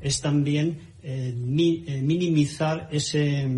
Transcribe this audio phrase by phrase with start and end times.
[0.00, 3.48] es también eh, eh, minimizar ese,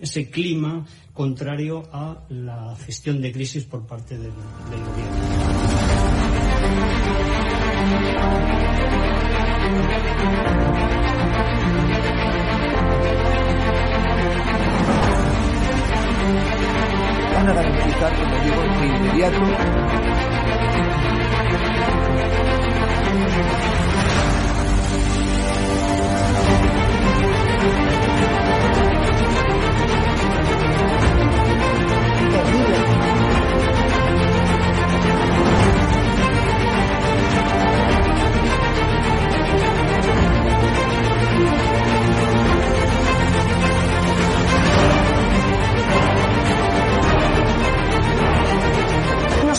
[0.00, 5.28] ese, clima contrario a la gestión de crisis por parte del, gobierno.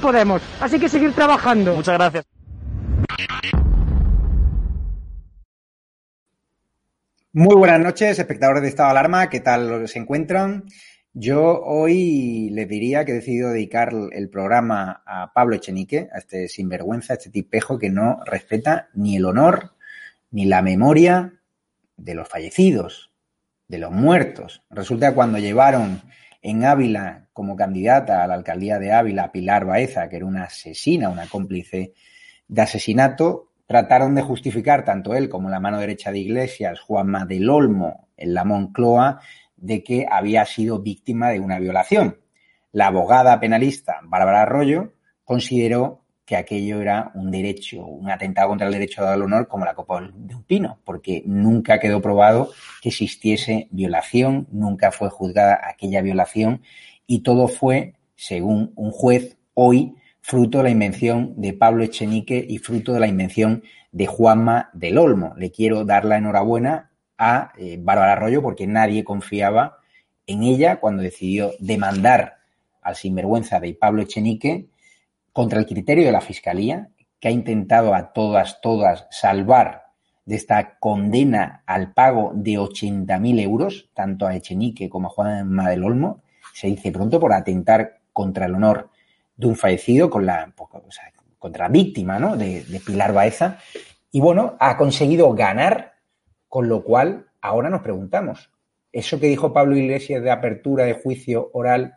[0.00, 1.74] Podemos, así que seguir trabajando.
[1.74, 2.24] Muchas gracias.
[7.32, 10.66] Muy buenas noches, espectadores de Estado de Alarma, ¿qué tal se encuentran?
[11.12, 16.48] Yo hoy les diría que he decidido dedicar el programa a Pablo Echenique, a este
[16.48, 19.74] sinvergüenza, a este tipejo que no respeta ni el honor
[20.30, 21.40] ni la memoria
[21.96, 23.12] de los fallecidos,
[23.68, 24.62] de los muertos.
[24.70, 26.02] Resulta cuando llevaron
[26.44, 31.08] en Ávila como candidata a la alcaldía de Ávila Pilar Baeza, que era una asesina,
[31.08, 31.94] una cómplice
[32.46, 37.48] de asesinato, trataron de justificar tanto él como la mano derecha de Iglesias, Juanma del
[37.48, 39.20] Olmo, en la Moncloa,
[39.56, 42.20] de que había sido víctima de una violación.
[42.72, 44.92] La abogada penalista Bárbara Arroyo
[45.24, 49.74] consideró que aquello era un derecho, un atentado contra el derecho al honor como la
[49.74, 52.50] copa de un pino, porque nunca quedó probado
[52.80, 56.62] que existiese violación, nunca fue juzgada aquella violación
[57.06, 62.56] y todo fue, según un juez, hoy fruto de la invención de Pablo Echenique y
[62.56, 63.62] fruto de la invención
[63.92, 65.34] de Juanma del Olmo.
[65.36, 69.78] Le quiero dar la enhorabuena a eh, Bárbara Arroyo porque nadie confiaba
[70.26, 72.38] en ella cuando decidió demandar
[72.80, 74.68] al sinvergüenza de Pablo Echenique
[75.34, 76.88] contra el criterio de la Fiscalía,
[77.18, 79.88] que ha intentado a todas, todas salvar
[80.24, 85.82] de esta condena al pago de 80.000 euros, tanto a Echenique como a Juan del
[86.52, 88.90] se dice pronto por atentar contra el honor
[89.36, 90.52] de un fallecido, con la,
[90.88, 92.36] sea, contra la víctima ¿no?
[92.36, 93.58] de, de Pilar Baeza.
[94.12, 95.94] Y bueno, ha conseguido ganar,
[96.48, 98.50] con lo cual ahora nos preguntamos,
[98.92, 101.96] ¿eso que dijo Pablo Iglesias de apertura de juicio oral,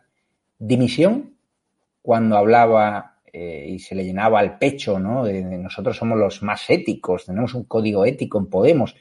[0.58, 1.36] dimisión?
[2.02, 5.24] Cuando hablaba eh, y se le llenaba el pecho, ¿no?
[5.24, 8.96] De, nosotros somos los más éticos, tenemos un código ético en Podemos,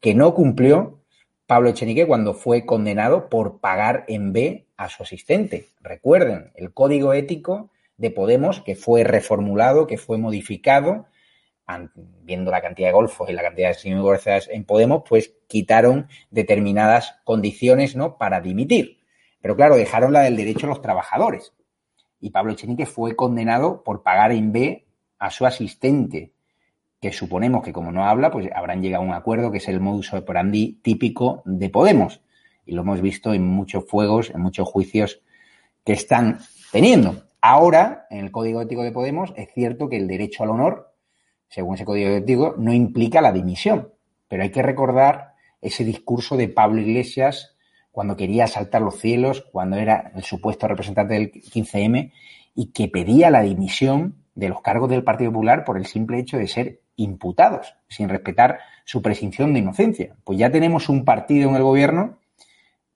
[0.00, 1.00] que no cumplió
[1.46, 5.66] Pablo Echenique cuando fue condenado por pagar en B a su asistente.
[5.80, 11.06] Recuerden, el código ético de Podemos, que fue reformulado, que fue modificado
[12.22, 17.16] viendo la cantidad de golfos y la cantidad de sinvergüenzas en Podemos, pues quitaron determinadas
[17.24, 18.18] condiciones ¿no?
[18.18, 19.00] para dimitir.
[19.40, 21.52] Pero claro, dejaron la del derecho a los trabajadores.
[22.20, 24.86] Y Pablo Echenique fue condenado por pagar en B
[25.18, 26.32] a su asistente,
[27.00, 29.80] que suponemos que como no habla, pues habrán llegado a un acuerdo que es el
[29.80, 32.20] modus operandi típico de Podemos.
[32.66, 35.22] Y lo hemos visto en muchos fuegos, en muchos juicios
[35.84, 36.38] que están
[36.70, 37.24] teniendo.
[37.40, 40.92] Ahora, en el Código Ético de Podemos, es cierto que el derecho al honor,
[41.48, 43.92] según ese Código Ético, no implica la dimisión.
[44.28, 47.56] Pero hay que recordar ese discurso de Pablo Iglesias
[47.90, 52.12] cuando quería saltar los cielos, cuando era el supuesto representante del 15M
[52.54, 56.36] y que pedía la dimisión de los cargos del Partido Popular por el simple hecho
[56.36, 60.16] de ser imputados, sin respetar su presunción de inocencia.
[60.24, 62.18] Pues ya tenemos un partido en el gobierno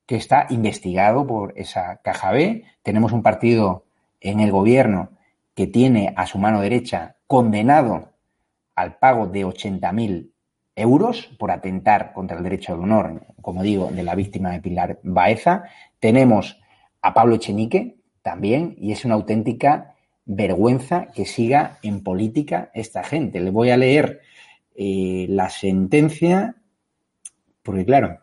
[0.05, 3.85] que está investigado por esa caja B, tenemos un partido
[4.21, 5.09] en el gobierno
[5.55, 8.13] que tiene a su mano derecha condenado
[8.75, 10.31] al pago de 80.000
[10.75, 14.99] euros por atentar contra el derecho al honor, como digo, de la víctima de Pilar
[15.03, 15.63] Baeza.
[15.99, 16.59] Tenemos
[17.01, 19.95] a Pablo Echenique también y es una auténtica
[20.25, 23.39] vergüenza que siga en política esta gente.
[23.39, 24.21] Le voy a leer
[24.75, 26.55] eh, la sentencia
[27.63, 28.19] porque, claro,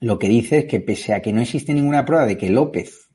[0.00, 3.08] lo que dice es que pese a que no existe ninguna prueba de que López,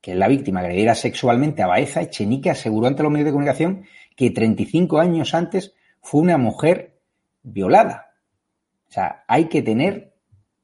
[0.00, 3.84] que es la víctima, agrediera sexualmente a Baeza, Echenique aseguró ante los medios de comunicación
[4.16, 6.89] que 35 años antes fue una mujer
[7.42, 8.12] violada.
[8.88, 10.14] O sea, hay que tener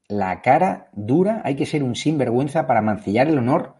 [0.07, 3.75] la cara dura, hay que ser un sinvergüenza para mancillar el honor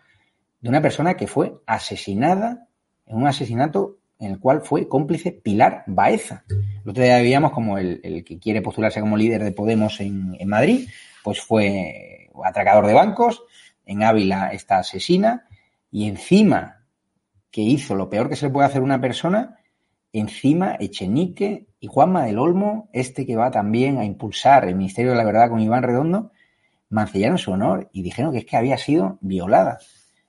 [0.61, 2.67] de una persona que fue asesinada
[3.05, 6.43] en un asesinato en el cual fue cómplice Pilar Baeza.
[6.49, 10.49] El otro día veíamos como el, que quiere postularse como líder de Podemos en, en,
[10.49, 10.89] Madrid,
[11.23, 13.43] pues fue atracador de bancos,
[13.85, 15.45] en Ávila está asesina,
[15.91, 16.83] y encima
[17.51, 19.56] que hizo lo peor que se le puede hacer a una persona,
[20.19, 25.17] encima Echenique y Juanma del Olmo, este que va también a impulsar el Ministerio de
[25.17, 26.31] la Verdad con Iván Redondo,
[26.89, 29.79] mancillaron su honor y dijeron que es que había sido violada.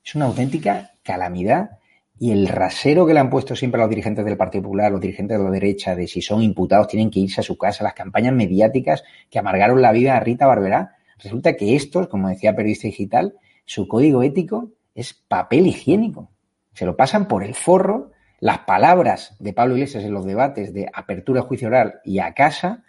[0.04, 1.78] Es una auténtica calamidad
[2.18, 5.00] y el rasero que le han puesto siempre a los dirigentes del Partido Popular, los
[5.00, 7.94] dirigentes de la derecha, de si son imputados tienen que irse a su casa, las
[7.94, 12.88] campañas mediáticas que amargaron la vida a Rita Barberá, resulta que estos, como decía Periodista
[12.88, 13.34] Digital,
[13.64, 16.30] su código ético es papel higiénico.
[16.72, 20.88] Se lo pasan por el forro las palabras de Pablo Iglesias en los debates de
[20.92, 22.84] apertura, juicio oral y a casa,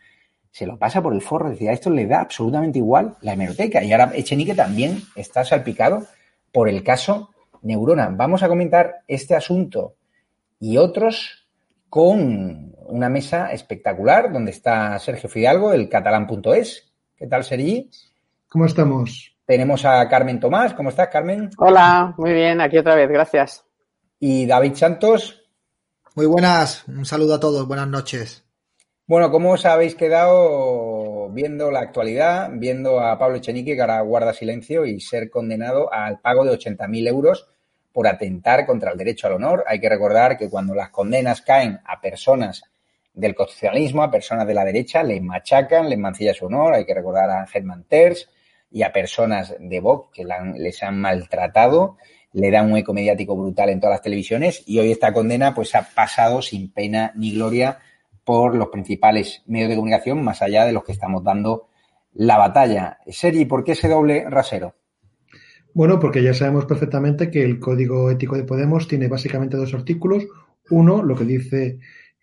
[0.51, 1.49] se lo pasa por el forro.
[1.49, 3.83] Decía, a esto le da absolutamente igual la hemeroteca.
[3.83, 6.05] Y ahora Echenique también está salpicado
[6.51, 7.29] por el caso
[7.61, 8.09] Neurona.
[8.11, 9.95] Vamos a comentar este asunto
[10.59, 11.47] y otros
[11.89, 16.91] con una mesa espectacular donde está Sergio Fidalgo, el catalán.es.
[17.15, 17.89] ¿Qué tal, Sergi?
[18.47, 19.35] ¿Cómo estamos?
[19.45, 20.73] Tenemos a Carmen Tomás.
[20.73, 21.49] ¿Cómo estás, Carmen?
[21.57, 23.68] Hola, muy bien, aquí otra vez, gracias.
[24.21, 25.45] Y David Santos.
[26.13, 28.43] Muy buenas, un saludo a todos, buenas noches.
[29.07, 34.33] Bueno, ¿cómo os habéis quedado viendo la actualidad, viendo a Pablo Echenique que ahora guarda
[34.33, 37.47] silencio y ser condenado al pago de 80.000 euros
[37.93, 39.63] por atentar contra el derecho al honor?
[39.65, 42.61] Hay que recordar que cuando las condenas caen a personas
[43.13, 46.73] del constitucionalismo, a personas de la derecha, les machacan, les mancilla su honor.
[46.73, 48.29] Hay que recordar a Ángel Manters
[48.69, 50.25] y a personas de Vox que
[50.57, 51.95] les han maltratado
[52.33, 55.73] le da un eco mediático brutal en todas las televisiones y hoy esta condena pues
[55.75, 57.79] ha pasado sin pena ni gloria
[58.23, 61.67] por los principales medios de comunicación, más allá de los que estamos dando
[62.13, 62.99] la batalla.
[63.07, 64.75] Sergi, ¿por qué ese doble rasero?
[65.73, 70.25] Bueno, porque ya sabemos perfectamente que el Código Ético de Podemos tiene básicamente dos artículos.
[70.69, 71.79] Uno, lo que dice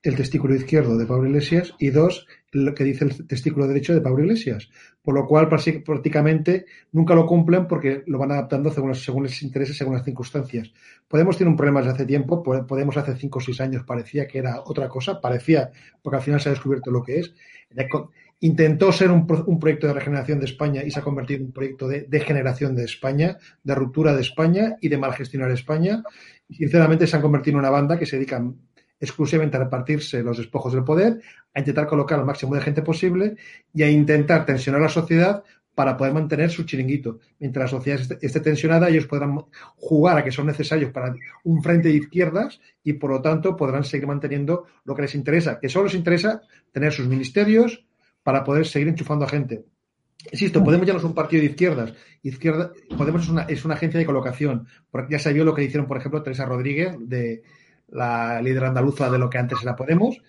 [0.07, 4.01] el testículo izquierdo de Pablo Iglesias y dos, lo que dice el testículo derecho de
[4.01, 4.71] Pablo Iglesias.
[5.03, 9.75] Por lo cual prácticamente nunca lo cumplen porque lo van adaptando según, según les interese,
[9.75, 10.73] según las circunstancias.
[11.09, 14.39] Podemos tener un problema desde hace tiempo, Podemos hace cinco o seis años parecía que
[14.39, 15.71] era otra cosa, parecía,
[16.03, 17.35] porque al final se ha descubierto lo que es.
[18.41, 21.53] Intentó ser un, un proyecto de regeneración de España y se ha convertido en un
[21.53, 26.03] proyecto de degeneración de España, de ruptura de España y de mal gestionar España.
[26.51, 28.57] Sinceramente se han convertido en una banda que se dedican
[28.99, 31.21] exclusivamente a repartirse los despojos del poder,
[31.55, 33.37] a intentar colocar al máximo de gente posible
[33.73, 35.45] y a intentar tensionar la sociedad
[35.77, 37.21] para poder mantener su chiringuito.
[37.39, 39.45] Mientras la sociedad esté tensionada, ellos podrán
[39.77, 43.85] jugar a que son necesarios para un frente de izquierdas y, por lo tanto, podrán
[43.85, 46.41] seguir manteniendo lo que les interesa, que solo les interesa
[46.73, 47.85] tener sus ministerios
[48.23, 49.67] para poder seguir enchufando a gente.
[50.33, 51.93] Insisto, Podemos ya no es un partido de izquierdas.
[52.23, 54.67] Izquierda, Podemos es una, es una agencia de colocación.
[54.91, 57.43] Porque ya se vio lo que hicieron, por ejemplo, Teresa Rodríguez de,
[57.89, 60.21] la líder andaluza de lo que antes era Podemos,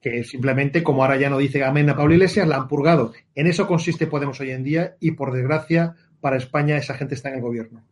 [0.00, 3.12] que simplemente, como ahora ya no dice amén a Pablo Iglesias, la han purgado.
[3.34, 7.30] En eso consiste Podemos hoy en día y, por desgracia, para España esa gente está
[7.30, 7.82] en el gobierno.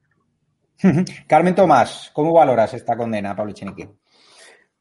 [1.27, 3.89] Carmen Tomás, ¿cómo valoras esta condena, Pablo Chenique?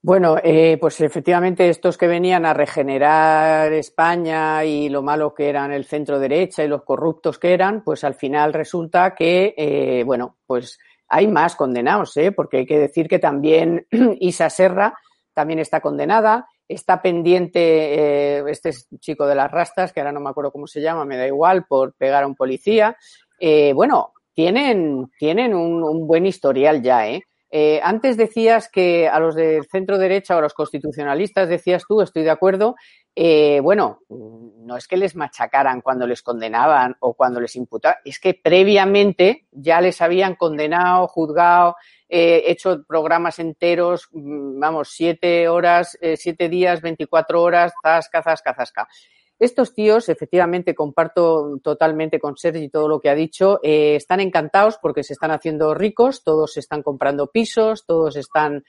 [0.02, 5.72] Bueno, eh, pues efectivamente estos que venían a regenerar España y lo malo que eran
[5.72, 10.38] el centro derecha y los corruptos que eran, pues al final resulta que, eh, bueno,
[10.46, 10.78] pues
[11.08, 12.32] hay más condenados, ¿eh?
[12.32, 13.88] porque hay que decir que también
[14.20, 14.96] Isa Serra
[15.34, 20.30] también está condenada, está pendiente eh, este chico de las rastas, que ahora no me
[20.30, 22.98] acuerdo cómo se llama, me da igual, por pegar a un policía.
[23.40, 27.24] Eh, bueno, tienen, tienen un, buen historial ya, ¿eh?
[27.52, 32.02] Eh, antes decías que a los del centro derecha o a los constitucionalistas, decías tú,
[32.02, 32.76] estoy de acuerdo,
[33.16, 38.20] eh, bueno, no es que les machacaran cuando les condenaban o cuando les imputaban, es
[38.20, 41.76] que previamente ya les habían condenado, juzgado,
[42.10, 48.54] eh, hecho programas enteros, mm, vamos, siete horas, eh, siete días, veinticuatro horas, zasca, zasca,
[48.54, 48.88] zasca.
[49.38, 54.78] Estos tíos, efectivamente, comparto totalmente con Sergi todo lo que ha dicho, eh, están encantados
[54.82, 58.64] porque se están haciendo ricos, todos están comprando pisos, todos están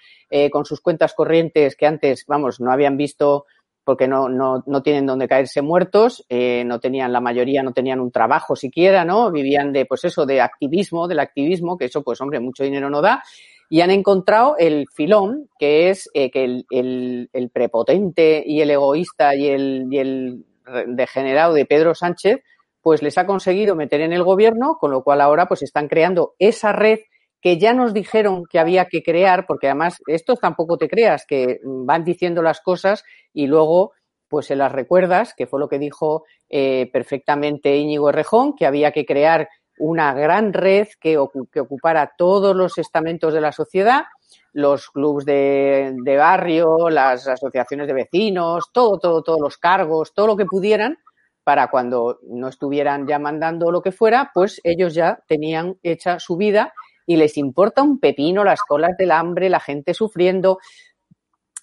[0.50, 3.46] con sus cuentas corrientes que antes, vamos, no habían visto
[3.86, 8.00] porque no, no, no tienen donde caerse muertos, eh, no tenían, la mayoría no tenían
[8.00, 9.30] un trabajo siquiera, ¿no?
[9.30, 13.00] Vivían de, pues eso, de activismo, del activismo, que eso, pues hombre, mucho dinero no
[13.00, 13.22] da
[13.68, 18.70] y han encontrado el filón, que es eh, que el, el, el, prepotente y el
[18.70, 20.44] egoísta y el, y el
[20.88, 22.42] degenerado de Pedro Sánchez,
[22.82, 26.34] pues les ha conseguido meter en el gobierno, con lo cual ahora pues están creando
[26.40, 26.98] esa red
[27.46, 31.60] que ya nos dijeron que había que crear, porque además esto tampoco te creas, que
[31.62, 33.92] van diciendo las cosas y luego
[34.26, 38.90] pues se las recuerdas, que fue lo que dijo eh, perfectamente Íñigo Errejón, que había
[38.90, 39.48] que crear
[39.78, 44.06] una gran red que, que, ocupara todos los estamentos de la sociedad,
[44.52, 50.26] los clubes de, de, barrio, las asociaciones de vecinos, todo, todo, todos los cargos, todo
[50.26, 50.98] lo que pudieran,
[51.44, 56.36] para cuando no estuvieran ya mandando lo que fuera, pues ellos ya tenían hecha su
[56.36, 56.72] vida
[57.06, 60.58] y les importa un pepino las colas del hambre, la gente sufriendo.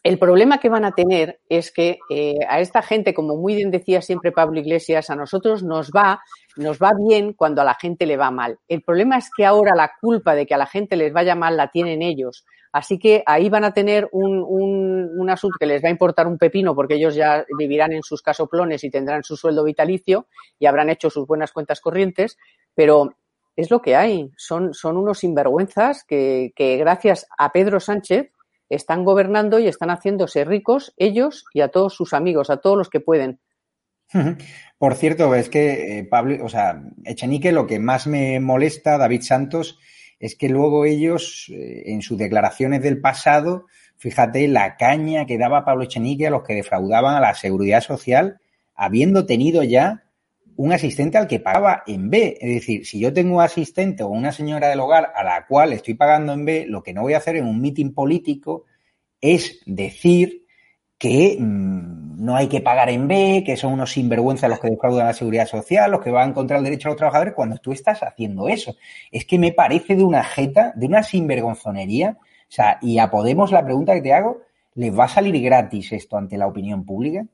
[0.04, 3.72] El problema que van a tener es que eh, a esta gente, como muy bien
[3.72, 6.22] decía siempre Pablo Iglesias, a nosotros nos va,
[6.58, 8.60] nos va bien cuando a la gente le va mal.
[8.68, 11.56] El problema es que ahora la culpa de que a la gente les vaya mal
[11.56, 12.46] la tienen ellos.
[12.74, 16.28] Así que ahí van a tener un, un, un asunto que les va a importar
[16.28, 20.28] un pepino porque ellos ya vivirán en sus casoplones y tendrán su sueldo vitalicio
[20.60, 22.38] y habrán hecho sus buenas cuentas corrientes,
[22.76, 23.16] pero
[23.56, 24.32] es lo que hay.
[24.38, 28.32] Son, son unos sinvergüenzas que, que gracias a Pedro Sánchez
[28.70, 32.90] están gobernando y están haciéndose ricos ellos y a todos sus amigos, a todos los
[32.90, 33.40] que pueden.
[34.78, 39.22] Por cierto, es que eh, Pablo, o sea, Echenique, lo que más me molesta, David
[39.22, 39.80] Santos,
[40.20, 43.66] es que luego ellos, eh, en sus declaraciones del pasado,
[43.98, 48.40] fíjate la caña que daba Pablo Echenique a los que defraudaban a la seguridad social,
[48.76, 50.03] habiendo tenido ya
[50.56, 52.38] un asistente al que pagaba en B.
[52.40, 55.74] Es decir, si yo tengo un asistente o una señora del hogar a la cual
[55.74, 58.66] estoy pagando en B, lo que no voy a hacer en un mitin político
[59.22, 60.46] es decir
[60.98, 65.08] que mmm, no hay que pagar en B, que son unos sinvergüenzas los que defraudan
[65.08, 68.04] la seguridad social, los que van contra el derecho a los trabajadores, cuando tú estás
[68.04, 68.76] haciendo eso.
[69.12, 72.18] Es que me parece de una jeta, de una sinvergonzonería.
[72.20, 74.42] O sea, y a Podemos la pregunta que te hago,
[74.76, 77.26] ¿les va a salir gratis esto ante la opinión pública?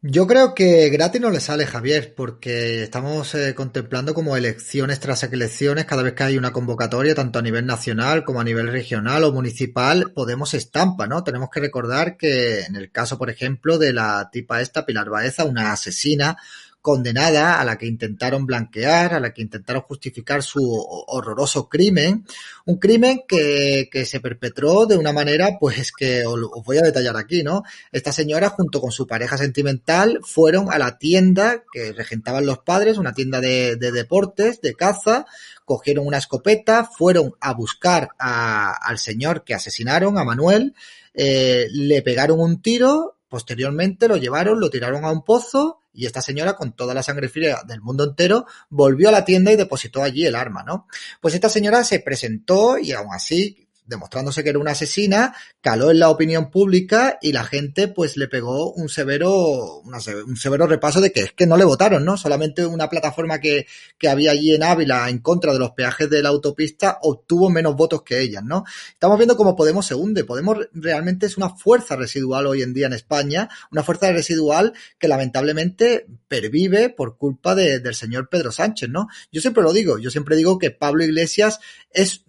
[0.00, 5.24] Yo creo que gratis no le sale, Javier, porque estamos eh, contemplando como elecciones tras
[5.24, 9.24] elecciones, cada vez que hay una convocatoria, tanto a nivel nacional como a nivel regional
[9.24, 11.24] o municipal, Podemos estampa, ¿no?
[11.24, 15.44] Tenemos que recordar que en el caso, por ejemplo, de la tipa esta, Pilar Baeza,
[15.44, 16.36] una asesina,
[16.80, 20.60] condenada, a la que intentaron blanquear, a la que intentaron justificar su
[21.06, 22.24] horroroso crimen,
[22.66, 27.16] un crimen que, que se perpetró de una manera, pues que os, voy a detallar
[27.16, 27.62] aquí, ¿no?
[27.92, 32.98] Esta señora junto con su pareja sentimental fueron a la tienda que regentaban los padres,
[32.98, 35.26] una tienda de, de deportes, de caza,
[35.64, 40.74] cogieron una escopeta, fueron a buscar a, al señor que asesinaron, a Manuel,
[41.12, 46.22] eh, le pegaron un tiro, posteriormente lo llevaron, lo tiraron a un pozo y esta
[46.22, 50.04] señora, con toda la sangre fría del mundo entero, volvió a la tienda y depositó
[50.04, 50.86] allí el arma, ¿no?
[51.20, 55.98] Pues esta señora se presentó y aún así demostrándose que era una asesina, caló en
[55.98, 61.10] la opinión pública y la gente pues le pegó un severo, un severo repaso de
[61.10, 62.16] que es que no le votaron, ¿no?
[62.16, 63.66] Solamente una plataforma que,
[63.98, 67.74] que había allí en Ávila en contra de los peajes de la autopista obtuvo menos
[67.74, 68.64] votos que ellas, ¿no?
[68.92, 70.24] Estamos viendo cómo Podemos se hunde.
[70.24, 75.08] Podemos realmente es una fuerza residual hoy en día en España, una fuerza residual que
[75.08, 79.08] lamentablemente pervive por culpa de, del señor Pedro Sánchez, ¿no?
[79.32, 82.24] Yo siempre lo digo, yo siempre digo que Pablo Iglesias es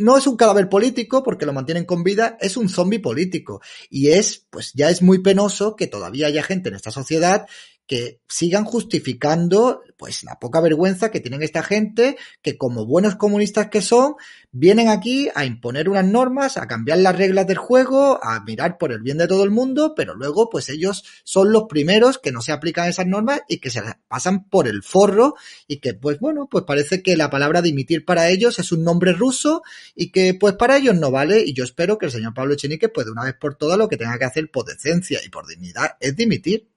[0.00, 3.60] no es un cadáver político porque lo mantienen con vida, es un zombie político.
[3.88, 7.46] Y es, pues ya es muy penoso que todavía haya gente en esta sociedad
[7.90, 13.68] que sigan justificando pues la poca vergüenza que tienen esta gente que como buenos comunistas
[13.68, 14.14] que son
[14.52, 18.92] vienen aquí a imponer unas normas, a cambiar las reglas del juego, a mirar por
[18.92, 22.42] el bien de todo el mundo, pero luego pues ellos son los primeros que no
[22.42, 25.34] se aplican esas normas y que se las pasan por el forro
[25.66, 29.14] y que pues bueno, pues parece que la palabra dimitir para ellos es un nombre
[29.14, 29.64] ruso
[29.96, 32.88] y que pues para ellos no vale y yo espero que el señor Pablo Chenique
[32.88, 35.48] pues de una vez por todas lo que tenga que hacer por decencia y por
[35.48, 36.69] dignidad es dimitir.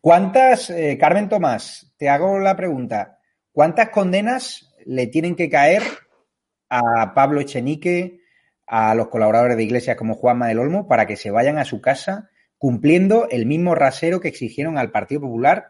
[0.00, 3.18] ¿Cuántas, eh, Carmen Tomás, te hago la pregunta,
[3.52, 5.82] ¿cuántas condenas le tienen que caer
[6.68, 8.20] a Pablo Echenique,
[8.66, 11.80] a los colaboradores de iglesias como Juanma del Olmo, para que se vayan a su
[11.80, 15.68] casa cumpliendo el mismo rasero que exigieron al Partido Popular?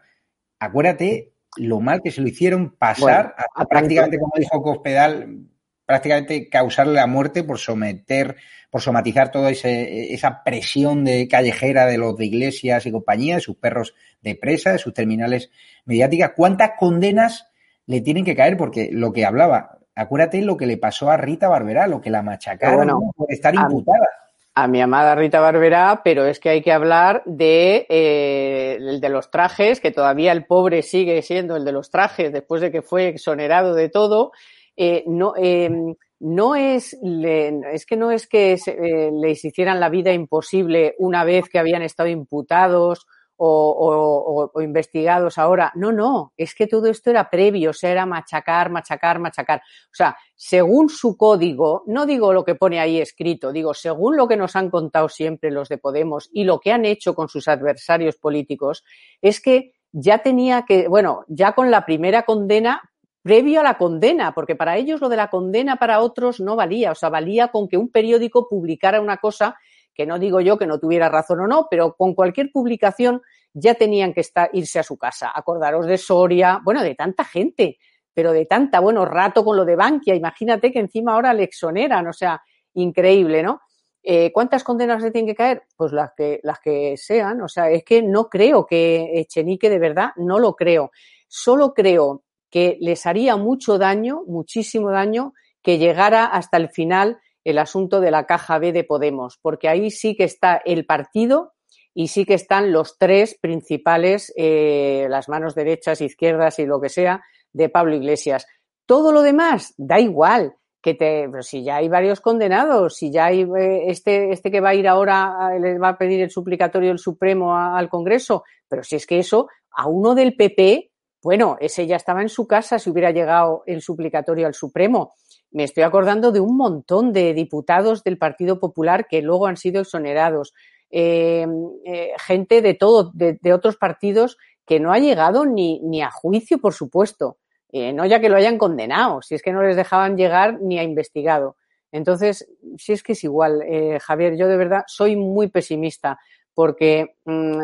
[0.59, 5.47] Acuérdate lo mal que se lo hicieron pasar, a, prácticamente como dijo Cospedal,
[5.87, 8.35] prácticamente causarle la muerte por someter,
[8.69, 13.55] por somatizar toda esa presión de callejera de los de iglesias y compañía, de sus
[13.55, 15.49] perros de presa, de sus terminales
[15.85, 16.33] mediáticas.
[16.35, 17.47] ¿Cuántas condenas
[17.85, 18.57] le tienen que caer?
[18.57, 22.21] Porque lo que hablaba, acuérdate lo que le pasó a Rita Barberá, lo que la
[22.21, 24.09] machacaron por estar imputada.
[24.55, 29.09] A mi amada Rita Barberá, pero es que hay que hablar de eh, el de
[29.09, 32.81] los trajes, que todavía el pobre sigue siendo el de los trajes después de que
[32.81, 34.31] fue exonerado de todo
[34.77, 40.13] eh, no, em, no es, es que no es que eh, les hicieran la vida
[40.13, 43.07] imposible una vez que habían estado imputados
[43.39, 45.71] o, investigados ahora.
[45.75, 49.59] No, no, es que todo esto era previo, o sea, era machacar, machacar, machacar.
[49.59, 54.27] O sea, según su código, no digo lo que pone ahí escrito, digo, según lo
[54.27, 57.47] que nos han contado siempre los de Podemos y lo que han hecho con sus
[57.47, 58.83] adversarios políticos,
[59.21, 62.81] es que ya tenía que, bueno, ya con la primera condena
[63.27, 66.93] previo a la condena, porque para ellos lo de la condena para otros no valía,
[66.93, 69.57] o sea, valía con que un periódico publicara una cosa
[69.93, 73.73] que no digo yo que no tuviera razón o no, pero con cualquier publicación ya
[73.73, 75.29] tenían que estar, irse a su casa.
[75.35, 77.79] Acordaros de Soria, bueno, de tanta gente,
[78.13, 82.07] pero de tanta, bueno, rato con lo de Bankia, imagínate que encima ahora le exoneran,
[82.07, 82.41] o sea,
[82.75, 83.59] increíble, ¿no?
[84.03, 85.63] Eh, ¿Cuántas condenas le tienen que caer?
[85.75, 89.79] Pues las que, las que sean, o sea, es que no creo que Echenique de
[89.79, 90.91] verdad, no lo creo.
[91.27, 97.59] Solo creo que les haría mucho daño, muchísimo daño, que llegara hasta el final el
[97.59, 101.53] asunto de la caja B de Podemos, porque ahí sí que está el partido
[101.93, 106.89] y sí que están los tres principales, eh, las manos derechas, izquierdas y lo que
[106.89, 108.45] sea, de Pablo Iglesias.
[108.85, 113.25] Todo lo demás da igual, que te, pero si ya hay varios condenados, si ya
[113.25, 116.91] hay eh, este, este que va a ir ahora, le va a pedir el suplicatorio
[116.91, 120.86] el Supremo al Congreso, pero si es que eso, a uno del PP
[121.23, 125.13] bueno, ese ya estaba en su casa si hubiera llegado el suplicatorio al Supremo.
[125.51, 129.81] Me estoy acordando de un montón de diputados del Partido Popular que luego han sido
[129.81, 130.53] exonerados.
[130.89, 131.45] Eh,
[131.85, 136.73] eh, gente de todo, de, otros partidos que no ha llegado ni, a juicio, por
[136.73, 137.37] supuesto.
[137.71, 140.79] Eh, no ya que lo hayan condenado, si es que no les dejaban llegar ni
[140.79, 141.57] a investigado.
[141.91, 143.63] Entonces, si es que es igual,
[144.01, 146.19] Javier, yo de verdad soy muy pesimista
[146.53, 147.59] porque mm,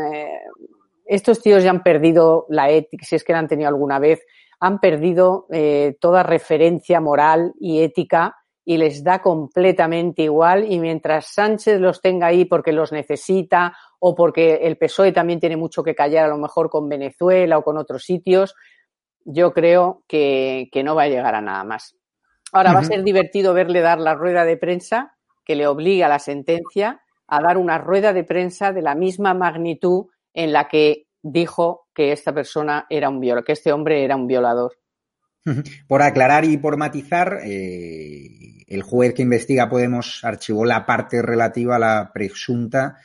[1.05, 4.25] estos tíos ya han perdido la ética, si es que la han tenido alguna vez,
[4.59, 11.27] han perdido eh, toda referencia moral y ética y les da completamente igual y mientras
[11.27, 15.95] Sánchez los tenga ahí porque los necesita o porque el PSOE también tiene mucho que
[15.95, 18.55] callar a lo mejor con Venezuela o con otros sitios,
[19.25, 21.95] yo creo que, no va a llegar a nada más.
[22.51, 26.09] Ahora va a ser divertido verle dar la rueda de prensa que le obliga a
[26.09, 31.07] la sentencia a dar una rueda de prensa de la misma magnitud en la que
[31.21, 34.77] dijo que esta persona era un violador, que este hombre era un violador.
[35.87, 41.75] Por aclarar y por matizar, eh, el juez que investiga Podemos archivó la parte relativa
[41.75, 42.97] a la presunta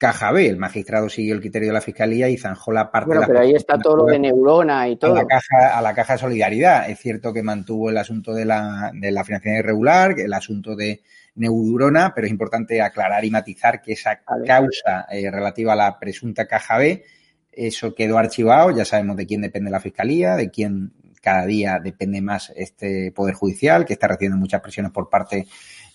[0.00, 0.46] caja B.
[0.46, 3.08] El magistrado siguió el criterio de la fiscalía y zanjó la parte.
[3.08, 5.12] Bueno, pero ahí está todo lo de neurona y todo.
[5.12, 6.88] A la caja, a la caja de solidaridad.
[6.88, 11.02] Es cierto que mantuvo el asunto de la, de la financiación irregular, el asunto de
[11.34, 16.46] neurona, pero es importante aclarar y matizar que esa causa eh, relativa a la presunta
[16.46, 17.04] caja B,
[17.52, 22.20] eso quedó archivado, ya sabemos de quién depende la fiscalía, de quién cada día depende
[22.20, 25.46] más este Poder Judicial, que está recibiendo muchas presiones por parte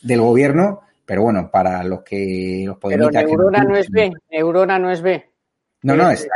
[0.02, 4.91] del gobierno, pero bueno, para los que los Pero neurona no, es B, neurona no
[4.91, 5.32] es B.
[5.84, 6.28] No, no, es,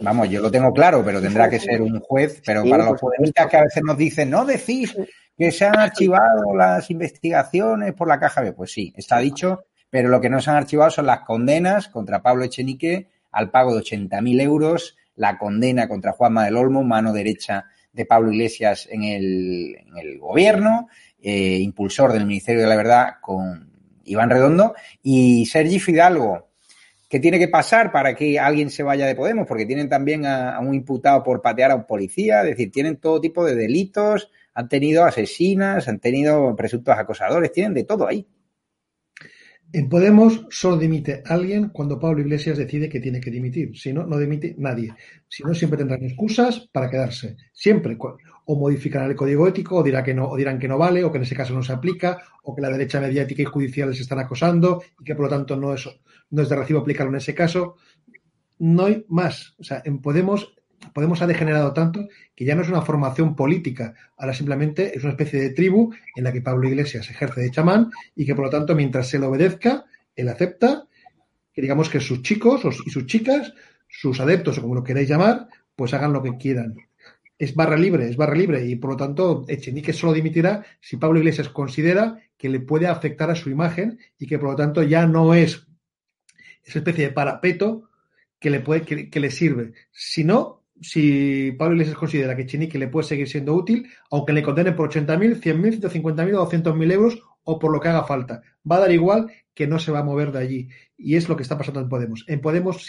[0.00, 3.46] vamos, yo lo tengo claro, pero tendrá que ser un juez, pero para los podemitas
[3.46, 4.96] que a veces nos dicen, no decís
[5.36, 8.52] que se han archivado las investigaciones por la caja B.
[8.52, 12.22] Pues sí, está dicho, pero lo que no se han archivado son las condenas contra
[12.22, 17.66] Pablo Echenique al pago de 80.000 euros, la condena contra Juanma del Olmo, mano derecha
[17.92, 20.88] de Pablo Iglesias en el, en el gobierno,
[21.20, 23.70] eh, impulsor del Ministerio de la Verdad con
[24.04, 26.45] Iván Redondo, y Sergi Fidalgo,
[27.08, 29.46] ¿Qué tiene que pasar para que alguien se vaya de Podemos?
[29.46, 33.20] Porque tienen también a, un imputado por patear a un policía, es decir, tienen todo
[33.20, 38.26] tipo de delitos, han tenido asesinas, han tenido presuntos acosadores, tienen de todo ahí.
[39.72, 43.76] En Podemos solo dimite alguien cuando Pablo Iglesias decide que tiene que dimitir.
[43.76, 44.94] Si no, no dimite nadie.
[45.28, 47.36] Si no, siempre tendrán excusas para quedarse.
[47.52, 47.96] Siempre.
[48.46, 51.10] O modificarán el código ético, o, dirá que no, o dirán que no vale, o
[51.10, 54.00] que en ese caso no se aplica, o que la derecha mediática y judicial les
[54.00, 55.88] están acosando y que por lo tanto no es,
[56.30, 57.76] no es de recibo aplicarlo en ese caso.
[58.58, 59.54] No hay más.
[59.58, 60.56] O sea, en Podemos
[60.92, 65.12] Podemos ha degenerado tanto que ya no es una formación política, ahora simplemente es una
[65.12, 68.50] especie de tribu en la que Pablo Iglesias ejerce de chamán y que por lo
[68.50, 70.86] tanto mientras se le obedezca, él acepta
[71.52, 73.54] que digamos que sus chicos y sus chicas,
[73.88, 76.74] sus adeptos o como lo queráis llamar, pues hagan lo que quieran.
[77.38, 81.18] Es barra libre, es barra libre y por lo tanto Echenique solo dimitirá si Pablo
[81.18, 85.06] Iglesias considera que le puede afectar a su imagen y que por lo tanto ya
[85.06, 85.66] no es
[86.64, 87.90] esa especie de parapeto
[88.38, 89.72] que le puede que, le sirve.
[89.90, 94.42] Si no, si Pablo Iglesias considera que Chinique le puede seguir siendo útil, aunque le
[94.42, 98.42] condenen por 80.000, 100.000, 150.000 o 200.000 euros o por lo que haga falta.
[98.70, 100.68] Va a dar igual que no se va a mover de allí.
[100.98, 102.24] Y es lo que está pasando en Podemos.
[102.26, 102.86] En Podemos,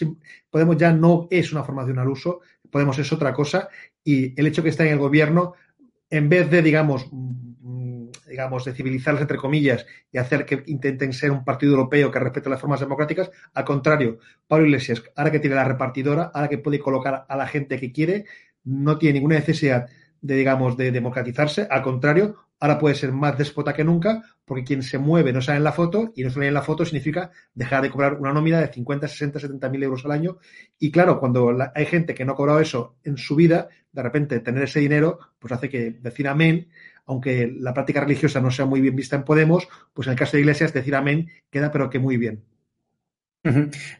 [0.49, 2.41] Podemos ya no es una formación al uso,
[2.77, 3.69] Podemos es otra cosa
[4.03, 5.55] y el hecho que está en el gobierno,
[6.11, 7.09] en vez de, digamos,
[8.29, 12.51] digamos, de civilizarlos entre comillas y hacer que intenten ser un partido europeo que respete
[12.51, 13.31] las formas democráticas.
[13.55, 17.47] Al contrario, Pablo Iglesias, ahora que tiene la repartidora, ahora que puede colocar a la
[17.47, 18.25] gente que quiere,
[18.63, 19.87] no tiene ninguna necesidad
[20.21, 21.67] de, digamos, de democratizarse.
[21.71, 25.57] Al contrario, ahora puede ser más déspota que nunca, porque quien se mueve no sale
[25.57, 28.59] en la foto, y no sale en la foto significa dejar de cobrar una nómina
[28.59, 30.37] de 50, 60, 70 mil euros al año.
[30.79, 34.39] Y claro, cuando hay gente que no ha cobrado eso en su vida, de repente
[34.39, 36.67] tener ese dinero, pues hace que decir amén
[37.07, 40.33] aunque la práctica religiosa no sea muy bien vista en Podemos, pues en el caso
[40.35, 42.43] de Iglesias decir amén queda pero que muy bien.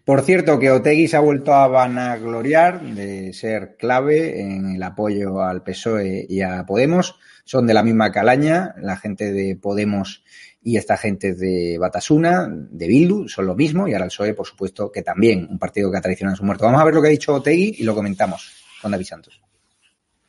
[0.04, 5.42] Por cierto, que Otegui se ha vuelto a vanagloriar de ser clave en el apoyo
[5.42, 7.18] al PSOE y a Podemos.
[7.48, 10.22] Son de la misma calaña, la gente de Podemos
[10.62, 14.46] y esta gente de Batasuna, de Bildu, son lo mismo, y ahora el PSOE, por
[14.46, 16.66] supuesto, que también, un partido que ha traicionado a su muerto.
[16.66, 19.42] Vamos a ver lo que ha dicho Otegui y lo comentamos con David Santos.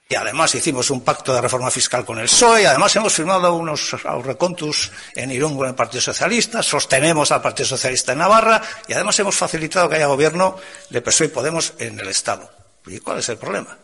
[0.08, 4.00] Y además hicimos un pacto de reforma fiscal con el PSOE, además hemos firmado unos
[4.24, 9.18] recontus en Irún con el Partido Socialista, sostenemos al Partido Socialista en Navarra y además
[9.18, 10.56] hemos facilitado que haya gobierno
[10.88, 12.48] de PSOE y Podemos en el Estado.
[12.86, 13.76] ¿Y cuál es el problema?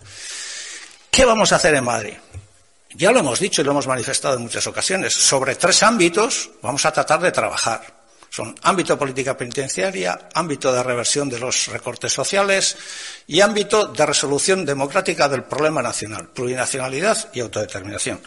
[1.10, 2.14] ¿Qué vamos a hacer en Madrid?
[2.96, 5.12] Ya lo hemos dicho y lo hemos manifestado en muchas ocasiones.
[5.12, 7.82] Sobre tres ámbitos vamos a tratar de trabajar.
[8.30, 12.76] Son ámbito política penitenciaria, ámbito de reversión de los recortes sociales
[13.26, 18.20] y ámbito de resolución democrática del problema nacional, plurinacionalidad y autodeterminación.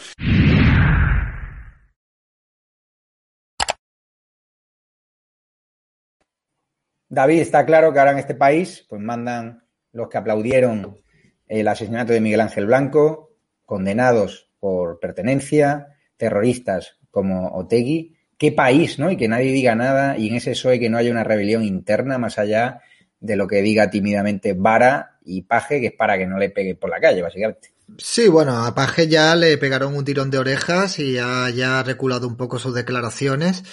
[7.09, 11.01] David, está claro que ahora en este país pues mandan los que aplaudieron
[11.47, 13.31] el asesinato de Miguel Ángel Blanco,
[13.65, 19.11] condenados por pertenencia, terroristas como Otegui, qué país, ¿no?
[19.11, 22.17] Y que nadie diga nada y en ese PSOE que no haya una rebelión interna
[22.17, 22.81] más allá
[23.19, 26.75] de lo que diga tímidamente Vara y Paje, que es para que no le pegue
[26.75, 27.73] por la calle, básicamente.
[27.97, 31.83] Sí, bueno, a Paje ya le pegaron un tirón de orejas y ya, ya ha
[31.83, 33.63] reculado un poco sus declaraciones.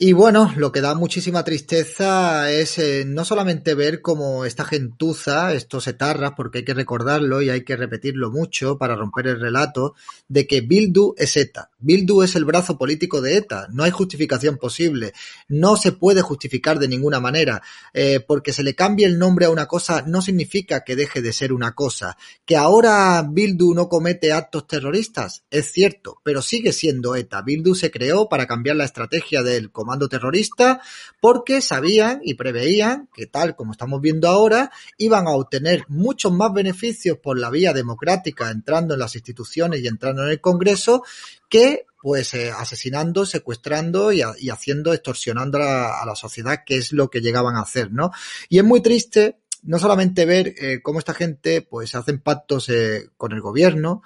[0.00, 5.52] Y bueno, lo que da muchísima tristeza es eh, no solamente ver cómo esta gentuza,
[5.54, 9.96] estos etarras, porque hay que recordarlo y hay que repetirlo mucho para romper el relato,
[10.28, 11.72] de que Bildu es ETA.
[11.80, 13.66] Bildu es el brazo político de ETA.
[13.72, 15.14] No hay justificación posible.
[15.48, 17.60] No se puede justificar de ninguna manera.
[17.92, 21.32] Eh, porque se le cambie el nombre a una cosa no significa que deje de
[21.32, 22.16] ser una cosa.
[22.44, 27.42] Que ahora Bildu no comete actos terroristas, es cierto, pero sigue siendo ETA.
[27.42, 29.72] Bildu se creó para cambiar la estrategia del
[30.08, 30.80] terrorista
[31.20, 36.52] porque sabían y preveían que tal como estamos viendo ahora iban a obtener muchos más
[36.52, 41.02] beneficios por la vía democrática entrando en las instituciones y entrando en el Congreso
[41.48, 47.20] que pues eh, asesinando, secuestrando y, haciendo, extorsionando a, la sociedad, que es lo que
[47.20, 48.12] llegaban a hacer, ¿no?
[48.48, 53.10] Y es muy triste no solamente ver eh, cómo esta gente pues hacen pactos eh,
[53.16, 54.02] con el gobierno,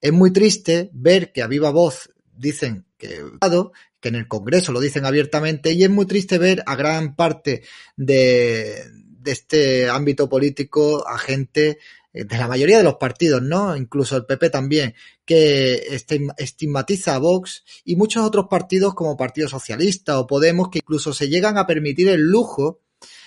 [0.00, 3.20] es muy triste ver que a viva voz dicen que
[4.00, 7.62] que en el Congreso lo dicen abiertamente y es muy triste ver a gran parte
[7.96, 8.82] de,
[9.24, 11.78] este ámbito político a gente
[12.12, 13.76] eh, de la mayoría de los partidos, ¿no?
[13.76, 16.00] Incluso el PP también, que
[16.36, 21.28] estigmatiza a Vox y muchos otros partidos como Partido Socialista o Podemos que incluso se
[21.28, 22.80] llegan a permitir el lujo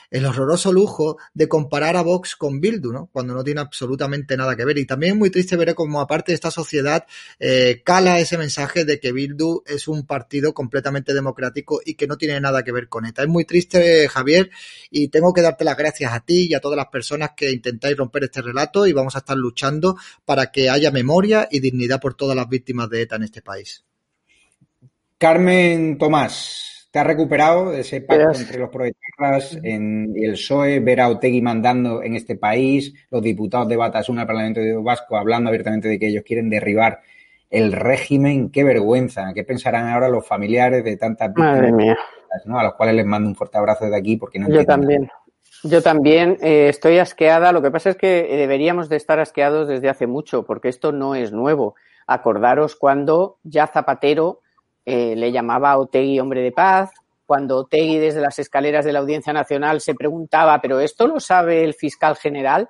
[0.10, 3.10] el horroroso lujo de comparar a Vox con Bildu, ¿no?
[3.12, 4.78] Cuando no tiene absolutamente nada que ver.
[4.78, 7.06] Y también es muy triste ver cómo aparte de esta sociedad
[7.40, 12.18] eh, cala ese mensaje de que Bildu es un partido completamente democrático y que no
[12.18, 13.24] tiene nada que ver con ETA.
[13.24, 14.50] Es muy triste, Javier,
[14.90, 17.98] y tengo que darte las gracias a ti y a todas las personas que intentáis
[17.98, 22.16] romper este relato y vamos a estar luchando para que haya memoria y dignidad por
[22.16, 23.84] todas las víctimas de ETA en este país.
[25.18, 31.02] Carmen Tomás, ¿te has recuperado de ese pacto entre los proetarras y el PSOE, ver
[31.02, 35.90] a Otegui mandando en este país, los diputados de Batasuna al Parlamento Vasco hablando abiertamente
[35.90, 37.02] de que ellos quieren derribar
[37.50, 38.50] el régimen?
[38.50, 39.34] ¡Qué vergüenza!
[39.34, 41.58] ¿Qué pensarán ahora los familiares de tantas víctimas?
[41.58, 41.98] Madre mía.
[42.32, 45.10] A los cuales les mando un fuerte abrazo desde aquí porque no Yo también.
[45.64, 47.52] Yo también eh, estoy asqueada.
[47.52, 51.14] Lo que pasa es que deberíamos de estar asqueados desde hace mucho, porque esto no
[51.14, 51.76] es nuevo.
[52.08, 54.44] Acordaros cuando ya Zapatero
[54.86, 56.92] eh, le llamaba a Otegui hombre de paz,
[57.26, 61.64] cuando Otegui desde las escaleras de la Audiencia Nacional se preguntaba, ¿pero esto lo sabe
[61.64, 62.70] el fiscal general?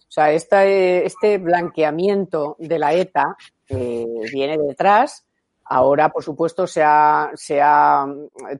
[0.00, 3.36] O sea, eh, este blanqueamiento de la ETA
[3.68, 5.24] eh, viene detrás.
[5.64, 8.06] Ahora, por supuesto, se ha, se ha,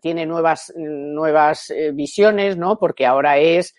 [0.01, 2.79] tiene nuevas, nuevas visiones, ¿no?
[2.79, 3.75] Porque ahora es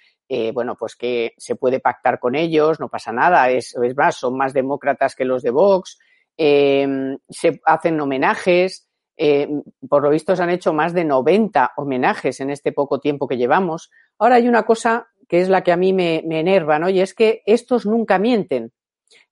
[0.52, 4.36] bueno, pues que se puede pactar con ellos, no pasa nada, es, es más, son
[4.36, 6.00] más demócratas que los de Vox,
[6.36, 9.48] se hacen homenajes, eh,
[9.88, 13.38] por lo visto se han hecho más de 90 homenajes en este poco tiempo que
[13.38, 13.92] llevamos.
[14.18, 16.90] Ahora hay una cosa que es la que a mí me, enerva, ¿no?
[16.90, 18.72] Y es que estos nunca mienten.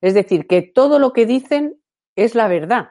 [0.00, 1.80] Es decir, que todo lo que dicen
[2.16, 2.90] es la verdad.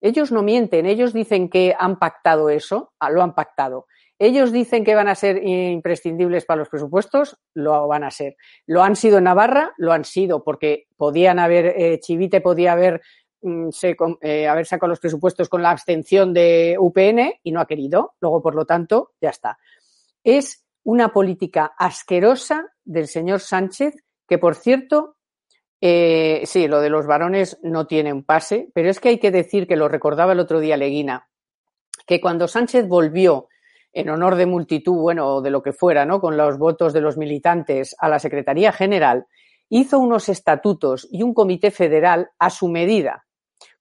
[0.00, 3.86] Ellos no mienten, ellos dicen que han pactado eso, ah, lo han pactado.
[4.18, 8.36] Ellos dicen que van a ser imprescindibles para los presupuestos, lo van a ser.
[8.66, 13.02] Lo han sido en Navarra, lo han sido, porque podían haber, eh, Chivite podía haber
[13.70, 18.14] se, eh, haber sacado los presupuestos con la abstención de UPN y no ha querido.
[18.20, 19.58] Luego, por lo tanto, ya está.
[20.24, 23.94] Es una política asquerosa del señor Sánchez,
[24.26, 25.16] que por cierto,
[25.80, 29.30] eh, sí, lo de los varones no tiene un pase, pero es que hay que
[29.30, 31.28] decir que lo recordaba el otro día Leguina,
[32.06, 33.48] que cuando Sánchez volvió
[33.92, 36.20] en honor de multitud, bueno, de lo que fuera, ¿no?
[36.20, 39.26] Con los votos de los militantes a la Secretaría General,
[39.68, 43.25] hizo unos estatutos y un comité federal a su medida,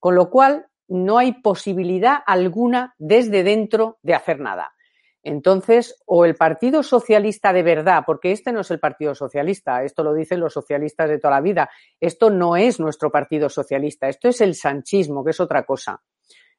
[0.06, 4.76] con lo cual, no hay posibilidad alguna desde dentro de hacer nada.
[5.24, 10.04] Entonces, o el Partido Socialista de verdad, porque este no es el Partido Socialista, esto
[10.04, 14.30] lo dicen los socialistas de toda la vida, esto no es nuestro Partido Socialista, esto
[14.30, 16.00] es el sanchismo, que es otra cosa.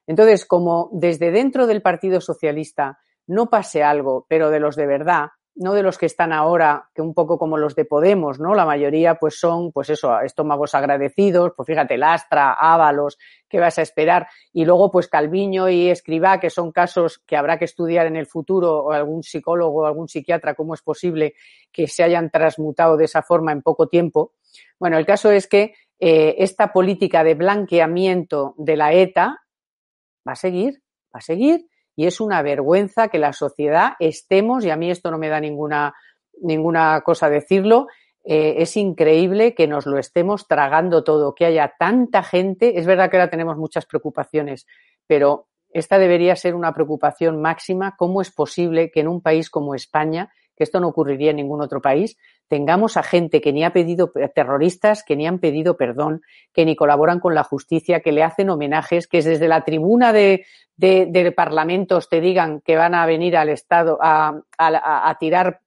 [0.05, 5.27] Entonces, como desde dentro del Partido Socialista no pase algo, pero de los de verdad,
[5.57, 8.53] no de los que están ahora, que un poco como los de Podemos, ¿no?
[8.53, 13.17] La mayoría pues son, pues eso, estómagos agradecidos, pues fíjate, Lastra, Ábalos,
[13.49, 14.27] ¿qué vas a esperar?
[14.53, 18.27] Y luego pues Calviño y Escribá, que son casos que habrá que estudiar en el
[18.27, 21.33] futuro, o algún psicólogo o algún psiquiatra, cómo es posible
[21.71, 24.33] que se hayan transmutado de esa forma en poco tiempo.
[24.79, 29.41] Bueno, el caso es que eh, esta política de blanqueamiento de la ETA
[30.27, 31.67] va a seguir, va a seguir
[31.97, 35.39] y es una vergüenza que la sociedad estemos, y a mí esto no me da
[35.39, 35.95] ninguna,
[36.39, 37.87] ninguna cosa decirlo,
[38.23, 42.77] eh, es increíble que nos lo estemos tragando todo, que haya tanta gente.
[42.77, 44.67] Es verdad que ahora tenemos muchas preocupaciones,
[45.07, 47.95] pero esta debería ser una preocupación máxima.
[47.97, 51.61] ¿Cómo es posible que en un país como España, que esto no ocurriría en ningún
[51.61, 52.17] otro país,
[52.47, 56.75] tengamos a gente que ni ha pedido terroristas, que ni han pedido perdón, que ni
[56.75, 62.09] colaboran con la justicia, que le hacen homenajes, que desde la tribuna de, de, parlamentos
[62.09, 65.61] te digan que van a venir al Estado a, a, tirar,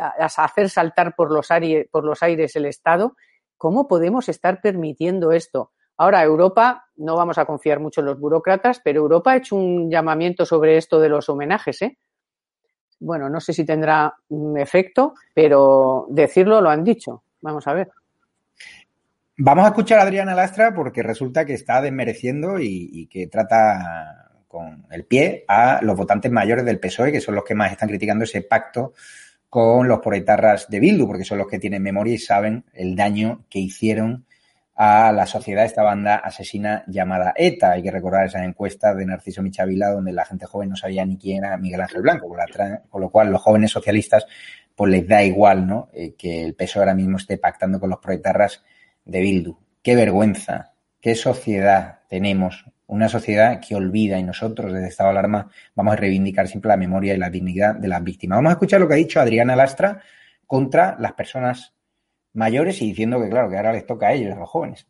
[0.00, 3.16] a, hacer saltar por los, aires, por los aires el Estado.
[3.56, 5.72] ¿Cómo podemos estar permitiendo esto?
[5.96, 9.90] Ahora, Europa, no vamos a confiar mucho en los burócratas, pero Europa ha hecho un
[9.90, 11.98] llamamiento sobre esto de los homenajes, ¿eh?
[13.00, 17.22] Bueno, no sé si tendrá un efecto, pero decirlo lo han dicho.
[17.40, 17.88] Vamos a ver.
[19.36, 24.84] Vamos a escuchar a Adriana Lastra porque resulta que está desmereciendo y, que trata con
[24.90, 28.24] el pie a los votantes mayores del PSOE, que son los que más están criticando
[28.24, 28.94] ese pacto
[29.48, 33.44] con los proetarras de Bildu, porque son los que tienen memoria y saben el daño
[33.48, 34.26] que hicieron
[34.80, 37.72] a la sociedad esta banda asesina llamada ETA.
[37.72, 41.18] Hay que recordar esas encuestas de Narciso Michavila donde la gente joven no sabía ni
[41.18, 42.28] quién era Miguel Ángel Blanco,
[42.88, 44.24] con lo cual los jóvenes socialistas
[44.76, 45.88] pues les da igual ¿no?
[45.92, 48.62] Eh, que el PSOE ahora mismo esté pactando con los proetarras
[49.04, 49.58] de Bildu.
[49.82, 55.50] Qué vergüenza, qué sociedad tenemos, una sociedad que olvida y nosotros desde Estado de Alarma
[55.74, 58.36] vamos a reivindicar siempre la memoria y la dignidad de las víctimas.
[58.36, 60.00] Vamos a escuchar lo que ha dicho Adriana Lastra
[60.46, 61.74] contra las personas
[62.34, 64.86] mayores y diciendo que, claro, que ahora les toca a ellos, a los jóvenes.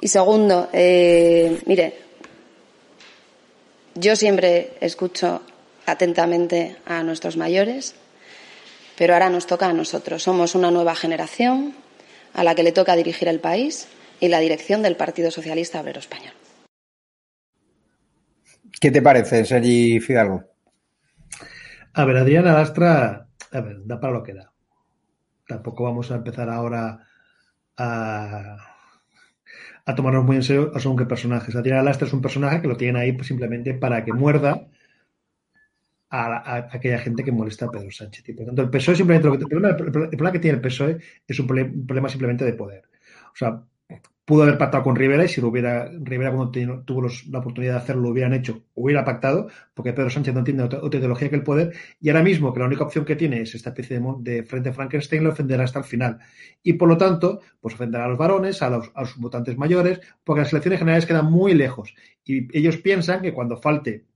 [0.00, 1.94] Y segundo, eh, mire,
[3.94, 5.42] yo siempre escucho
[5.86, 7.94] atentamente a nuestros mayores.
[8.96, 10.22] Pero ahora nos toca a nosotros.
[10.22, 11.74] Somos una nueva generación
[12.34, 13.88] a la que le toca dirigir el país
[14.20, 16.32] y la dirección del Partido Socialista Obrero Español.
[18.80, 20.44] ¿Qué te parece, Sergi Fidalgo?
[21.94, 24.52] A ver, Adriana Lastra, a ver, da para lo que da.
[25.46, 27.06] Tampoco vamos a empezar ahora
[27.76, 28.56] a,
[29.84, 31.54] a tomarnos muy en serio según qué personajes.
[31.54, 34.66] Adriana Lastra es un personaje que lo tienen ahí pues, simplemente para que muerda
[36.10, 38.28] a, aquella gente que molesta a Pedro Sánchez.
[38.28, 42.08] Y por tanto, el PSOE simplemente el, problema, que tiene el PSOE es un problema
[42.08, 42.84] simplemente de poder.
[43.32, 43.62] O sea,
[44.26, 46.50] pudo haber pactado con Rivera y si lo hubiera, Rivera cuando
[46.82, 50.64] tuvo la oportunidad de hacerlo lo hubieran hecho, hubiera pactado, porque Pedro Sánchez no tiene
[50.64, 53.54] otra, ideología que el poder, y ahora mismo que la única opción que tiene es
[53.54, 56.18] esta especie de, frente Frankenstein, lo ofenderá hasta el final.
[56.60, 60.40] Y por lo tanto, pues ofenderá a los varones, a los, los votantes mayores, porque
[60.40, 61.94] las elecciones generales quedan muy lejos.
[62.24, 64.06] Y ellos piensan que cuando falte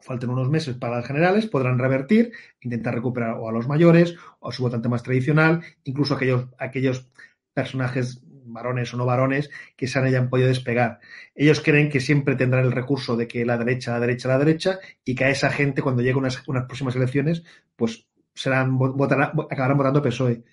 [0.00, 4.50] falten unos meses para las generales, podrán revertir, intentar recuperar o a los mayores, o
[4.50, 7.08] a su votante más tradicional, incluso aquellos, aquellos
[7.54, 11.00] personajes varones o no varones que se hayan podido despegar.
[11.34, 14.78] Ellos creen que siempre tendrán el recurso de que la derecha, la derecha, la derecha,
[15.04, 17.42] y que a esa gente, cuando lleguen unas, unas próximas elecciones,
[17.76, 20.44] pues serán, votarán, acabarán votando PSOE.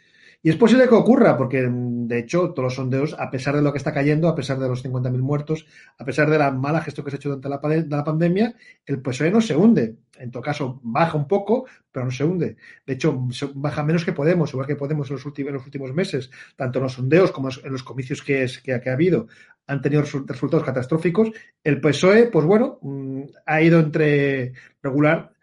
[0.43, 3.71] Y es posible que ocurra, porque de hecho todos los sondeos, a pesar de lo
[3.71, 5.67] que está cayendo, a pesar de los 50.000 muertos,
[5.99, 8.55] a pesar de la mala gestión que se ha hecho durante la, la, pandemia,
[8.87, 9.97] el PSOE no se hunde.
[10.17, 12.57] En todo caso, baja un poco, pero no se hunde.
[12.87, 15.93] De hecho, baja menos que Podemos, igual que Podemos en los últimos, en los últimos
[15.93, 19.27] meses, tanto en los sondeos como en los comicios que, que, ha habido,
[19.67, 21.31] han tenido resultados catastróficos.
[21.63, 25.33] El PSOE, pues bueno, mm, ha ido entre regular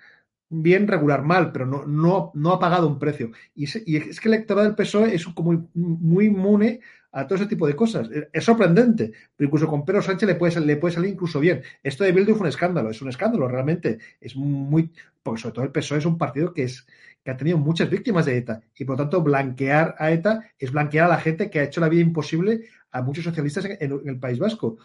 [0.48, 3.30] bien, regular, mal, pero no, no, no ha pagado un precio.
[3.54, 6.80] Y es, que el electorado del PSOE es como muy inmune
[7.12, 8.08] a todo ese tipo de cosas.
[8.32, 11.62] Es sorprendente, pero incluso con Pedro Sánchez le puede, le puede salir incluso bien.
[11.82, 13.98] Esto de Bildu fue un escándalo, es un escándalo realmente.
[14.20, 14.90] Es muy,
[15.22, 16.86] porque sobre todo el PSOE es un partido que es
[17.24, 20.70] que ha tenido muchas víctimas de ETA y por lo tanto blanquear a ETA es
[20.70, 24.18] blanquear a la gente que ha hecho la vida imposible a muchos socialistas en el
[24.18, 24.78] País Vasco.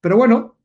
[0.00, 0.56] Pero bueno,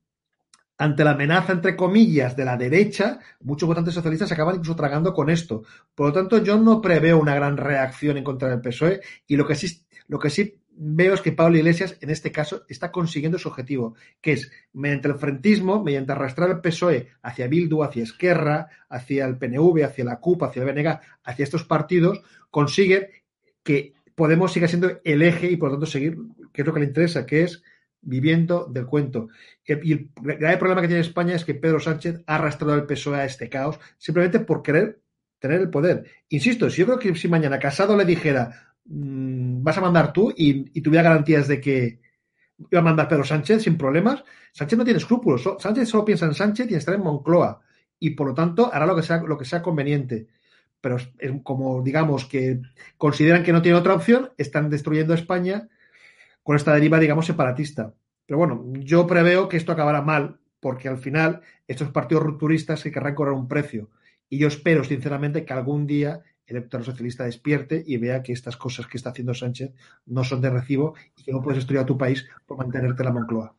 [0.78, 5.14] ante la amenaza, entre comillas, de la derecha, muchos votantes socialistas se acaban incluso tragando
[5.14, 5.64] con esto.
[5.94, 9.48] Por lo tanto, yo no preveo una gran reacción en contra del PSOE y lo
[9.48, 13.40] que sí, lo que sí veo es que Pablo Iglesias, en este caso, está consiguiendo
[13.40, 18.68] su objetivo, que es, mediante el frentismo, mediante arrastrar el PSOE hacia Bildu, hacia Esquerra,
[18.90, 23.24] hacia el PNV, hacia la CUP, hacia el BNG, hacia estos partidos, consigue
[23.64, 26.18] que Podemos siga siendo el eje y, por lo tanto, seguir,
[26.54, 27.62] que es lo que le interesa, que es
[28.06, 29.28] viviendo del cuento.
[29.66, 33.18] Y el grave problema que tiene España es que Pedro Sánchez ha arrastrado al PSOE
[33.18, 35.02] a este caos simplemente por querer
[35.40, 36.06] tener el poder.
[36.30, 40.34] Insisto, si yo creo que si mañana Casado le dijera mm, vas a mandar tú
[40.36, 42.00] y, tuviera garantías de que
[42.72, 45.44] iba a mandar Pedro Sánchez sin problemas, Sánchez no tiene escrúpulos.
[45.60, 47.60] Sánchez solo piensa en Sánchez y en estar en Moncloa.
[48.00, 50.28] Y por lo tanto hará lo que sea, lo que sea conveniente.
[50.80, 50.98] Pero
[51.44, 52.62] como digamos que
[52.98, 55.68] consideran que no tiene otra opción, están destruyendo España
[56.46, 57.96] con esta deriva, digamos, separatista.
[58.28, 62.92] Pero bueno, yo preveo que esto acabará mal, porque al final estos partidos rupturistas se
[62.92, 63.90] querrán cobrar un precio.
[64.30, 68.58] Y yo espero, sinceramente, que algún día el electorado socialista despierte y vea que estas
[68.58, 69.72] cosas que está haciendo Sánchez
[70.06, 73.12] no son de recibo y que no puedes destruir a tu país por mantenerte la
[73.12, 73.56] Moncloa.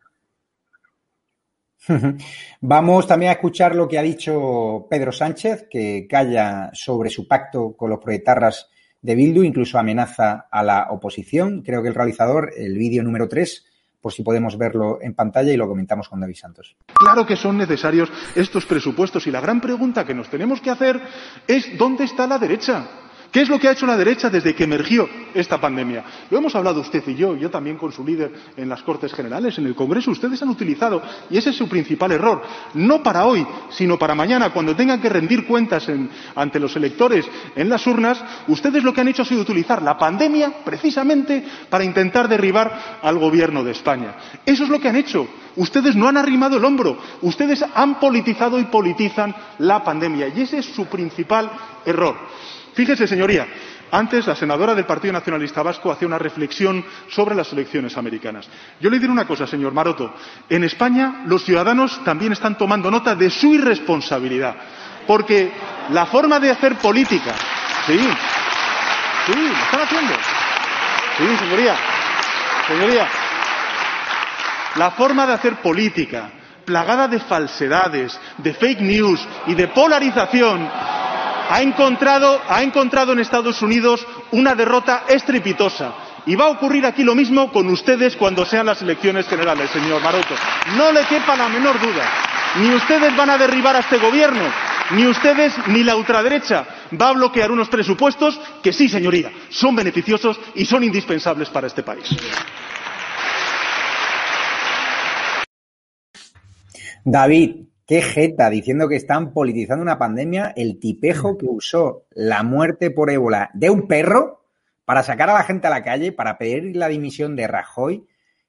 [2.61, 7.77] Vamos también a escuchar lo que ha dicho Pedro Sánchez, que calla sobre su pacto
[7.77, 8.71] con los proetarras
[9.07, 11.63] de Bildu, incluso amenaza a la oposición.
[11.63, 13.65] Creo que el realizador, el vídeo número 3,
[14.01, 16.77] por si podemos verlo en pantalla y lo comentamos con David Santos.
[16.93, 21.01] Claro que son necesarios estos presupuestos y la gran pregunta que nos tenemos que hacer
[21.47, 23.06] es ¿dónde está la derecha?
[23.37, 26.03] ¿Qué es lo que ha hecho la derecha desde que emergió esta pandemia?
[26.31, 29.59] Lo hemos hablado usted y yo, yo también con su líder en las Cortes Generales,
[29.59, 30.11] en el Congreso.
[30.11, 34.55] Ustedes han utilizado, y ese es su principal error, no para hoy, sino para mañana,
[34.55, 35.87] cuando tengan que rendir cuentas
[36.35, 39.99] ante los electores en las urnas, ustedes lo que han hecho ha sido utilizar la
[39.99, 44.17] pandemia precisamente para intentar derribar al Gobierno de España.
[44.47, 45.29] Eso es lo que han hecho.
[45.57, 50.57] Ustedes no han arrimado el hombro, ustedes han politizado y politizan la pandemia, y ese
[50.57, 51.51] es su principal
[51.85, 52.17] error.
[52.77, 53.47] Fíjese, señoría,
[53.91, 58.47] antes la senadora del Partido Nacionalista Vasco hacía una reflexión sobre las elecciones americanas.
[58.79, 60.13] Yo le diré una cosa, señor Maroto.
[60.51, 64.57] En España los ciudadanos también están tomando nota de su irresponsabilidad.
[65.07, 65.51] Porque
[65.91, 67.33] la forma de hacer política.
[67.87, 70.13] Sí, sí, lo están haciendo.
[71.17, 71.77] Sí, señoría.
[72.69, 73.09] Señoría.
[74.75, 76.29] La forma de hacer política,
[76.67, 80.69] plagada de falsedades, de fake news y de polarización,
[81.49, 85.95] ha encontrado, ha encontrado en Estados Unidos una derrota estrepitosa.
[86.27, 90.03] Y va a ocurrir aquí lo mismo con ustedes cuando sean las elecciones generales, señor
[90.03, 90.35] Maroto.
[90.77, 92.05] No le quepa la menor duda.
[92.57, 94.43] Ni ustedes van a derribar a este gobierno,
[94.91, 96.67] ni ustedes ni la ultraderecha
[97.01, 101.83] va a bloquear unos presupuestos que sí, señoría, son beneficiosos y son indispensables para este
[101.83, 102.05] país.
[107.05, 112.91] David, qué jeta, diciendo que están politizando una pandemia, el tipejo que usó la muerte
[112.91, 114.43] por ébola de un perro
[114.85, 118.05] para sacar a la gente a la calle, para pedir la dimisión de Rajoy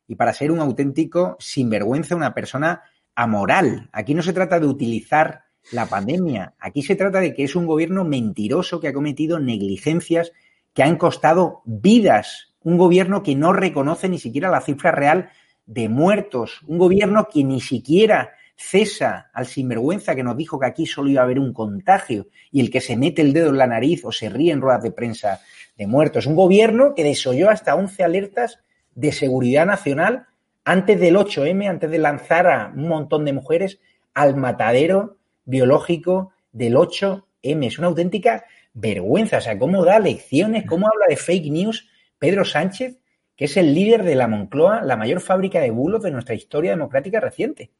[0.08, 2.82] y para ser un auténtico sinvergüenza, una persona
[3.16, 3.90] amoral.
[3.92, 7.66] Aquí no se trata de utilizar la pandemia, aquí se trata de que es un
[7.66, 10.32] gobierno mentiroso que ha cometido negligencias
[10.74, 15.30] que han costado vidas, un gobierno que no reconoce ni siquiera la cifra real
[15.66, 20.86] de muertos, un gobierno que ni siquiera cesa al sinvergüenza que nos dijo que aquí
[20.86, 23.68] solo iba a haber un contagio y el que se mete el dedo en la
[23.68, 25.42] nariz o se ríe en ruedas de prensa
[25.78, 26.26] de muertos.
[26.26, 28.60] Un gobierno que desoyó hasta 11 alertas
[28.96, 30.26] de seguridad nacional
[30.66, 33.80] antes del 8M, antes de lanzar a un montón de mujeres
[34.14, 37.68] al matadero biológico del 8M.
[37.68, 39.38] Es una auténtica vergüenza.
[39.38, 41.88] O sea, cómo da lecciones, cómo habla de fake news
[42.18, 42.98] Pedro Sánchez,
[43.36, 46.72] que es el líder de la Moncloa, la mayor fábrica de bulos de nuestra historia
[46.72, 47.72] democrática reciente.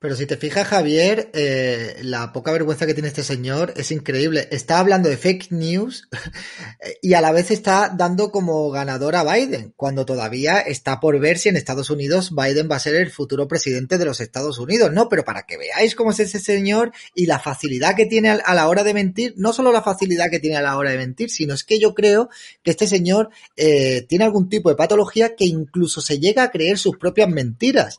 [0.00, 4.48] Pero si te fijas, Javier, eh, la poca vergüenza que tiene este señor es increíble.
[4.50, 6.08] Está hablando de fake news
[7.02, 11.36] y a la vez está dando como ganador a Biden, cuando todavía está por ver
[11.36, 14.90] si en Estados Unidos Biden va a ser el futuro presidente de los Estados Unidos.
[14.90, 18.54] No, pero para que veáis cómo es ese señor y la facilidad que tiene a
[18.54, 21.28] la hora de mentir, no solo la facilidad que tiene a la hora de mentir,
[21.28, 22.30] sino es que yo creo
[22.62, 26.78] que este señor eh, tiene algún tipo de patología que incluso se llega a creer
[26.78, 27.98] sus propias mentiras.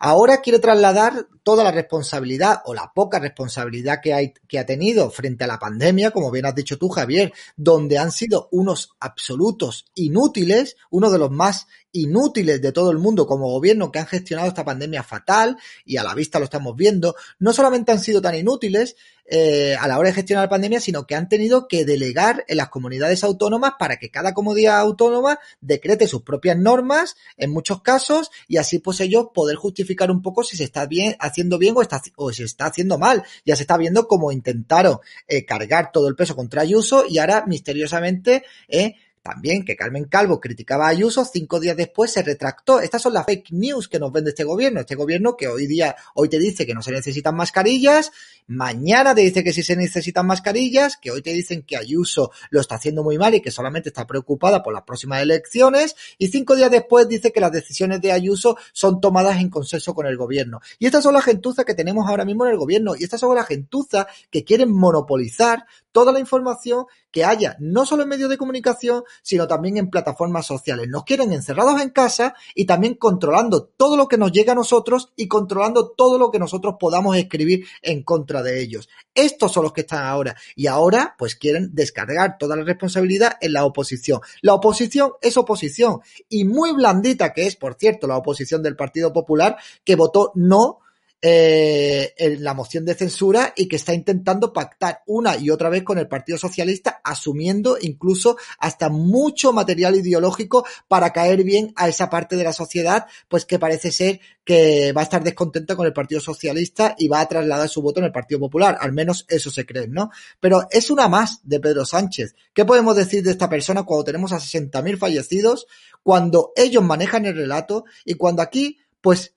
[0.00, 5.10] Ahora quiere trasladar toda la responsabilidad o la poca responsabilidad que, hay, que ha tenido
[5.10, 9.86] frente a la pandemia, como bien has dicho tú, Javier, donde han sido unos absolutos
[9.94, 14.48] inútiles, uno de los más inútiles de todo el mundo como gobierno que han gestionado
[14.48, 18.34] esta pandemia fatal y a la vista lo estamos viendo, no solamente han sido tan
[18.34, 18.96] inútiles
[19.28, 22.56] eh, a la hora de gestionar la pandemia, sino que han tenido que delegar en
[22.58, 28.30] las comunidades autónomas para que cada comunidad autónoma decrete sus propias normas en muchos casos
[28.46, 31.82] y así pues ellos poder justificar un poco si se está bien haciendo bien o,
[31.82, 33.24] está, o se está haciendo mal.
[33.44, 37.44] Ya se está viendo cómo intentaron eh, cargar todo el peso contra Ayuso y ahora
[37.46, 38.94] misteriosamente eh,
[39.26, 42.78] también que Carmen Calvo criticaba a Ayuso, cinco días después se retractó.
[42.78, 44.78] Estas son las fake news que nos vende este gobierno.
[44.78, 48.12] Este gobierno que hoy día, hoy te dice que no se necesitan mascarillas,
[48.46, 52.60] mañana te dice que sí se necesitan mascarillas, que hoy te dicen que Ayuso lo
[52.60, 56.54] está haciendo muy mal y que solamente está preocupada por las próximas elecciones, y cinco
[56.54, 60.60] días después dice que las decisiones de Ayuso son tomadas en consenso con el gobierno.
[60.78, 63.34] Y estas son las gentuzas que tenemos ahora mismo en el gobierno, y estas son
[63.34, 68.36] las gentuzas que quieren monopolizar toda la información que haya, no solo en medios de
[68.36, 70.88] comunicación, sino también en plataformas sociales.
[70.88, 75.12] Nos quieren encerrados en casa y también controlando todo lo que nos llega a nosotros
[75.16, 78.88] y controlando todo lo que nosotros podamos escribir en contra de ellos.
[79.14, 80.36] Estos son los que están ahora.
[80.54, 84.20] Y ahora, pues quieren descargar toda la responsabilidad en la oposición.
[84.42, 86.00] La oposición es oposición.
[86.28, 90.80] Y muy blandita que es, por cierto, la oposición del Partido Popular, que votó no
[91.22, 95.82] eh, en la moción de censura y que está intentando pactar una y otra vez
[95.82, 102.10] con el Partido Socialista, asumiendo incluso hasta mucho material ideológico para caer bien a esa
[102.10, 105.92] parte de la sociedad, pues que parece ser que va a estar descontenta con el
[105.92, 108.76] Partido Socialista y va a trasladar su voto en el Partido Popular.
[108.80, 110.10] Al menos eso se cree, ¿no?
[110.38, 112.34] Pero es una más de Pedro Sánchez.
[112.52, 115.66] ¿Qué podemos decir de esta persona cuando tenemos a 60.000 fallecidos,
[116.02, 119.35] cuando ellos manejan el relato y cuando aquí, pues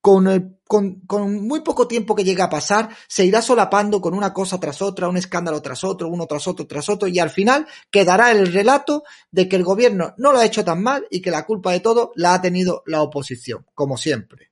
[0.00, 4.32] con, el, con, muy poco tiempo que llegue a pasar, se irá solapando con una
[4.32, 7.66] cosa tras otra, un escándalo tras otro, uno tras otro, tras otro, y al final
[7.90, 11.30] quedará el relato de que el gobierno no lo ha hecho tan mal y que
[11.30, 14.50] la culpa de todo la ha tenido la oposición, como siempre.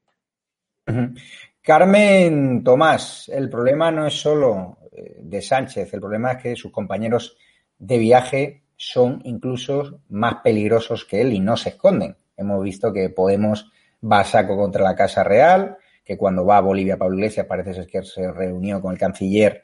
[1.62, 6.72] Carmen Tomás, el problema no es solo eh, de Sánchez, el problema es que sus
[6.72, 7.36] compañeros
[7.78, 12.16] de viaje son incluso más peligrosos que él y no se esconden.
[12.36, 13.70] Hemos visto que Podemos
[14.02, 17.74] va a saco contra la Casa Real, que cuando va a Bolivia Pablo Iglesias parece
[17.74, 19.62] ser que se reunió con el canciller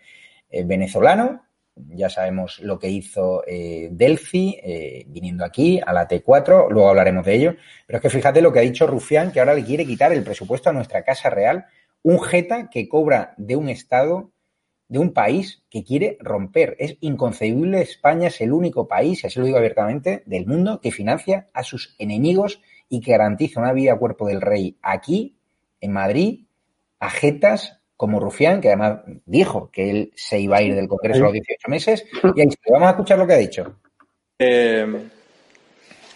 [0.51, 1.43] eh, venezolano.
[1.77, 7.25] Ya sabemos lo que hizo eh, Delphi eh, viniendo aquí a la T4, luego hablaremos
[7.25, 7.57] de ello.
[7.87, 10.23] Pero es que fíjate lo que ha dicho Rufián, que ahora le quiere quitar el
[10.23, 11.67] presupuesto a nuestra Casa Real,
[12.03, 14.31] un jeta que cobra de un Estado,
[14.87, 16.77] de un país que quiere romper.
[16.79, 21.49] Es inconcebible, España es el único país, así lo digo abiertamente, del mundo que financia
[21.55, 25.37] a sus enemigos y que garantiza una vida a cuerpo del rey aquí,
[25.81, 26.45] en Madrid,
[27.01, 31.21] a jetas como Rufián, que además dijo que él se iba a ir del Congreso
[31.21, 32.05] a los 18 meses.
[32.35, 33.77] Y ahí vamos a escuchar lo que ha dicho.
[34.39, 35.09] Eh,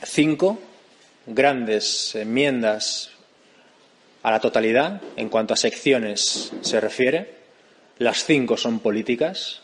[0.03, 0.59] cinco
[1.27, 3.11] grandes enmiendas
[4.23, 7.39] a la totalidad en cuanto a secciones se refiere,
[7.99, 9.63] Las cinco son políticas,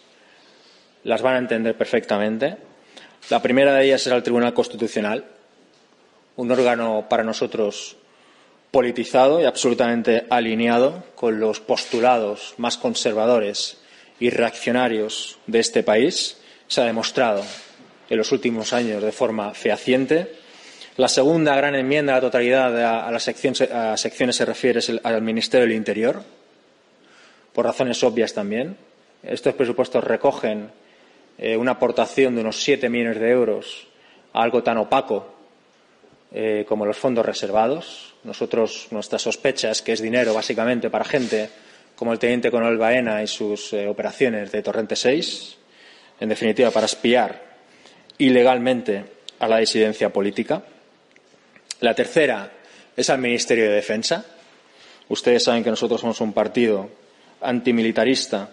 [1.05, 2.57] las van a entender perfectamente.
[3.31, 5.25] La primera de ellas será el Tribunal Constitucional,
[6.37, 7.97] un órgano para nosotros
[8.71, 13.79] politizado y absolutamente alineado con los postulados más conservadores
[14.19, 16.39] y reaccionarios de este país.
[16.67, 17.45] Se ha demostrado
[18.11, 20.33] en los últimos años de forma fehaciente.
[20.97, 25.67] La segunda gran enmienda a la totalidad a las secciones, secciones se refiere al Ministerio
[25.67, 26.23] del Interior,
[27.53, 28.77] por razones obvias también.
[29.23, 30.71] Estos presupuestos recogen
[31.39, 33.87] eh, una aportación de unos siete millones de euros
[34.33, 35.34] a algo tan opaco
[36.37, 38.15] eh, como los fondos reservados.
[38.25, 41.49] Nosotros, nuestra sospecha es que es dinero básicamente para gente
[41.95, 45.57] como el teniente coronel Baena y sus eh, operaciones de Torrente 6,
[46.19, 47.55] en definitiva, para espiar
[48.19, 49.05] ilegalmente
[49.39, 50.65] a la disidencia política.
[51.79, 52.51] La tercera
[52.97, 54.25] es al Ministerio de Defensa.
[55.09, 56.91] Ustedes saben que nosotros somos un partido
[57.41, 58.51] antimilitarista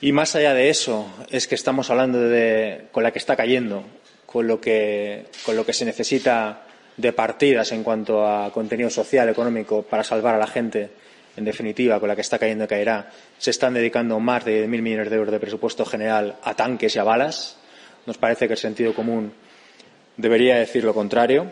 [0.00, 3.84] y más allá de eso es que estamos hablando de con la que está cayendo,
[4.32, 6.62] con lo que, con lo que se necesita
[6.96, 10.90] de partidas en cuanto a contenido social, económico, para salvar a la gente,
[11.36, 14.80] en definitiva, con la que está cayendo y caerá, se están dedicando más de mil
[14.80, 17.58] millones de euros de presupuesto general a tanques y a balas.
[18.06, 19.32] Nos parece que el sentido común
[20.16, 21.46] debería decir lo contrario.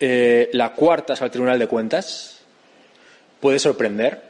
[0.00, 2.40] Eh, la cuarta es al Tribunal de Cuentas.
[3.40, 4.20] Puede sorprender,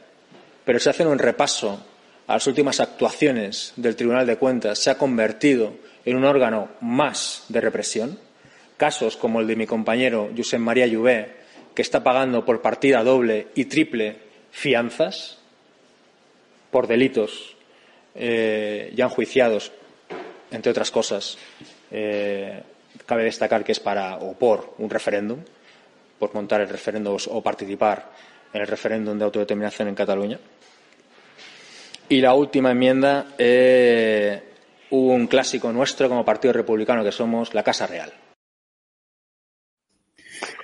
[0.65, 1.83] pero si hacen un repaso
[2.27, 5.73] a las últimas actuaciones del Tribunal de Cuentas, se ha convertido
[6.09, 8.19] en un órgano más de represión.
[8.77, 11.35] Casos como el de mi compañero Josep María Lluvé,
[11.75, 14.17] que está pagando por partida doble y triple
[14.51, 15.37] fianzas
[16.71, 17.55] por delitos
[18.15, 19.71] eh, ya enjuiciados,
[20.51, 21.37] entre otras cosas.
[21.91, 22.61] Eh,
[23.05, 25.39] cabe destacar que es para o por un referéndum,
[26.17, 28.09] por montar el referéndum o participar
[28.53, 30.39] en el referéndum de autodeterminación en Cataluña.
[32.09, 34.48] Y la última enmienda, eh,
[34.91, 38.11] un clásico nuestro como Partido Republicano que somos la Casa Real.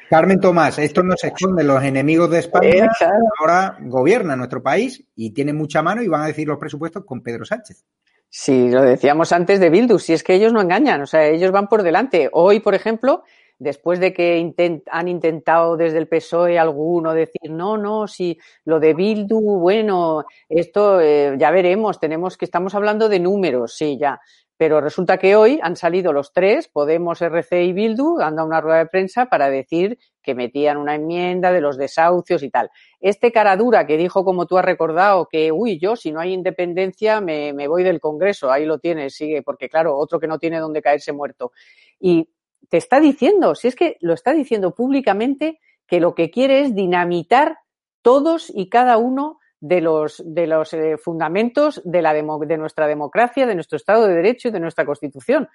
[0.09, 2.91] Carmen Tomás, esto no se esconde, los enemigos de España
[3.39, 7.21] ahora gobiernan nuestro país y tienen mucha mano y van a decir los presupuestos con
[7.21, 7.83] Pedro Sánchez.
[8.29, 11.51] Sí, lo decíamos antes de Bildu, si es que ellos no engañan, o sea, ellos
[11.51, 12.29] van por delante.
[12.33, 13.23] Hoy, por ejemplo,
[13.57, 14.53] después de que
[14.91, 20.99] han intentado desde el PSOE alguno decir, no, no, si lo de Bildu, bueno, esto
[21.01, 24.19] eh, ya veremos, tenemos que, estamos hablando de números, sí, ya.
[24.57, 28.79] Pero resulta que hoy han salido los tres, Podemos, RC y Bildu, dando una rueda
[28.79, 32.69] de prensa para decir que metían una enmienda de los desahucios y tal.
[33.01, 36.31] Este cara dura que dijo, como tú has recordado, que, uy, yo si no hay
[36.31, 40.39] independencia me, me voy del Congreso, ahí lo tienes, sigue, porque claro, otro que no
[40.39, 41.51] tiene donde caerse muerto.
[41.99, 42.29] Y
[42.69, 46.75] te está diciendo, si es que lo está diciendo públicamente, que lo que quiere es
[46.75, 47.59] dinamitar
[48.01, 53.47] todos y cada uno de los, de los eh, fundamentos de, la de nuestra democracia,
[53.47, 55.49] de nuestro Estado de Derecho y de nuestra Constitución.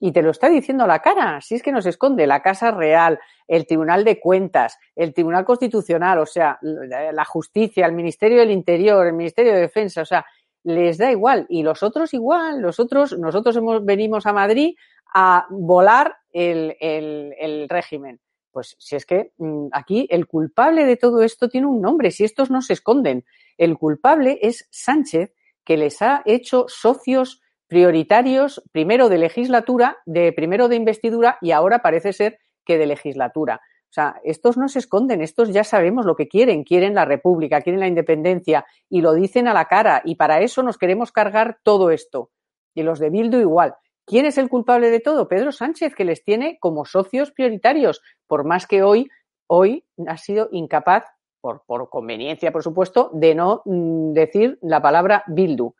[0.00, 2.72] Y te lo está diciendo a la cara, si es que nos esconde la Casa
[2.72, 8.50] Real, el Tribunal de Cuentas, el Tribunal Constitucional, o sea, la justicia, el Ministerio del
[8.50, 10.26] Interior, el Ministerio de Defensa, o sea,
[10.64, 11.46] les da igual.
[11.48, 14.74] Y los otros igual, los otros, nosotros hemos, venimos a Madrid
[15.14, 18.20] a volar el, el, régimen.
[18.50, 22.24] Pues si es que mm, aquí el culpable de todo esto tiene un nombre, si
[22.24, 23.24] estos no se esconden.
[23.56, 25.32] El culpable es Sánchez,
[25.64, 31.80] que les ha hecho socios prioritarios, primero de legislatura, de primero de investidura y ahora
[31.80, 33.60] parece ser que de legislatura.
[33.94, 37.60] O sea, estos no se esconden, estos ya sabemos lo que quieren, quieren la república,
[37.60, 41.60] quieren la independencia y lo dicen a la cara y para eso nos queremos cargar
[41.62, 42.32] todo esto.
[42.74, 43.76] Y los de Bildu igual.
[44.04, 45.28] ¿Quién es el culpable de todo?
[45.28, 49.08] Pedro Sánchez, que les tiene como socios prioritarios, por más que hoy,
[49.46, 51.04] hoy ha sido incapaz,
[51.40, 55.72] por, por conveniencia, por supuesto, de no mm, decir la palabra Bildu.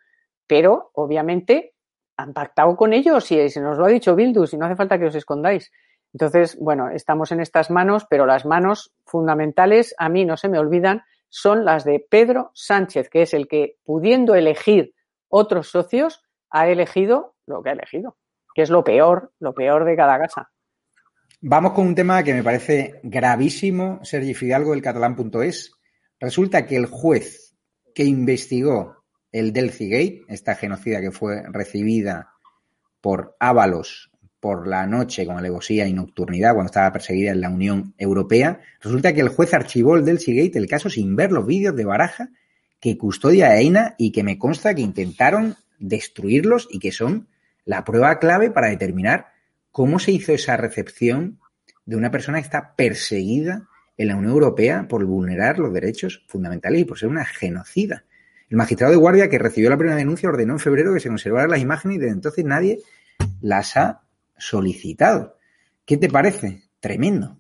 [0.47, 1.75] Pero, obviamente,
[2.17, 5.01] han pactado con ellos y se nos lo ha dicho Bildu, si no hace falta
[5.01, 5.73] que os escondáis.
[6.15, 10.61] Entonces, bueno, estamos en estas manos, pero las manos fundamentales, a mí no se me
[10.61, 14.95] olvidan, son las de Pedro Sánchez, que es el que, pudiendo elegir
[15.29, 18.17] otros socios, ha elegido lo que ha elegido,
[18.55, 20.53] que es lo peor, lo peor de cada casa.
[21.41, 25.73] Vamos con un tema que me parece gravísimo, Sergi Fidalgo del catalán.es.
[26.21, 27.57] Resulta que el juez
[27.93, 32.31] que investigó el Delphi Gate, esta genocida que fue recibida
[33.01, 34.14] por Ábalos
[34.45, 39.15] por la noche con alevosía y nocturnidad cuando estaba perseguida en la Unión Europea, resulta
[39.15, 42.29] que el juez archivó el Delphi Gate el caso sin ver los vídeos de Baraja
[42.79, 47.27] que custodia a EINA y que me consta que intentaron destruirlos y que son
[47.65, 49.29] la prueba clave para determinar
[49.71, 51.41] cómo se hizo esa recepción
[51.87, 53.67] de una persona que está perseguida
[53.97, 58.05] en la Unión Europea por vulnerar los derechos fundamentales y por ser una genocida.
[58.51, 61.49] El magistrado de guardia que recibió la primera denuncia ordenó en febrero que se conservaran
[61.49, 62.81] las imágenes y desde entonces nadie
[63.41, 64.04] las ha
[64.37, 65.37] solicitado.
[65.85, 66.65] ¿Qué te parece?
[66.81, 67.39] Tremendo.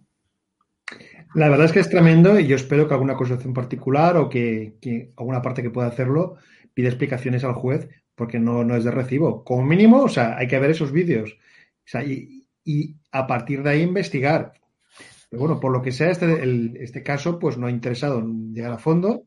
[1.34, 5.10] La verdad es que es tremendo y yo espero que alguna acusación particular o que,
[5.16, 6.36] alguna parte que pueda hacerlo
[6.72, 9.42] pida explicaciones al juez porque no, no es de recibo.
[9.42, 11.36] Como mínimo, o sea, hay que ver esos vídeos
[11.84, 12.46] o sea, y,
[13.12, 14.54] a partir de ahí investigar.
[15.28, 18.72] Pero bueno, por lo que sea, este, este caso pues no ha interesado en llegar
[18.72, 19.24] a fondo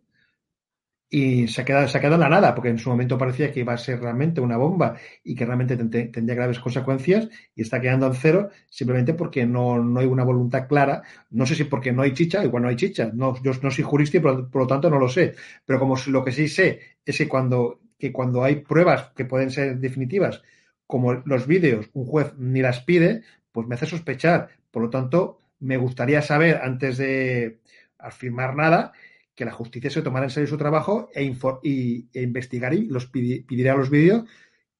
[1.09, 3.51] y se ha, quedado, se ha quedado en la nada, porque en su momento parecía
[3.51, 7.79] que iba a ser realmente una bomba y que realmente tendría graves consecuencias y está
[7.79, 11.03] quedando en cero simplemente porque no, no, hay una voluntad clara.
[11.29, 13.09] No sé si porque no hay chicha, igual no hay chicha.
[13.13, 15.35] No, yo no soy jurista y por, por lo tanto no lo sé.
[15.65, 19.49] Pero como lo que sí sé es que cuando, que cuando hay pruebas que pueden
[19.49, 20.41] ser definitivas,
[20.85, 24.49] como los vídeos, un juez ni las pide, pues me hace sospechar.
[24.71, 27.59] Por lo tanto, me gustaría saber antes de
[27.97, 28.93] afirmar nada
[29.37, 31.31] que la justicia se tomara en serio su trabajo e,
[31.61, 34.23] y, e investigar y los pidiera los vídeos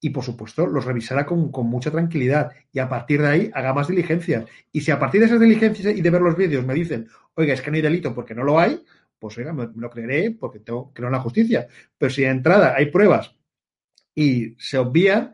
[0.02, 3.88] y, por supuesto, los revisara con, mucha tranquilidad y a partir de ahí haga más
[3.88, 4.46] diligencias.
[4.72, 7.54] Y si a partir de esas diligencias y de ver los vídeos me dicen, oiga,
[7.54, 8.84] es que no hay delito porque no lo hay,
[9.20, 11.68] pues oiga, me, me lo creeré porque tengo creo en la justicia.
[11.96, 13.36] Pero si de entrada hay pruebas
[14.16, 15.34] y se obvían,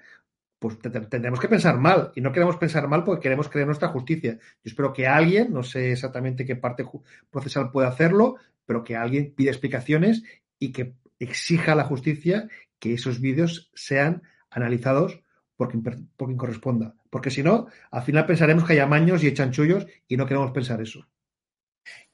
[0.59, 2.11] pues tendremos que pensar mal.
[2.13, 4.33] Y no queremos pensar mal porque queremos creer nuestra justicia.
[4.33, 6.85] Yo espero que alguien, no sé exactamente qué parte
[7.31, 10.23] procesal puede hacerlo, pero que alguien pida explicaciones
[10.59, 12.47] y que exija a la justicia
[12.79, 15.21] que esos vídeos sean analizados
[15.55, 16.95] por quien, por quien corresponda.
[17.09, 20.81] Porque si no, al final pensaremos que hay amaños y chanchullos y no queremos pensar
[20.81, 21.07] eso.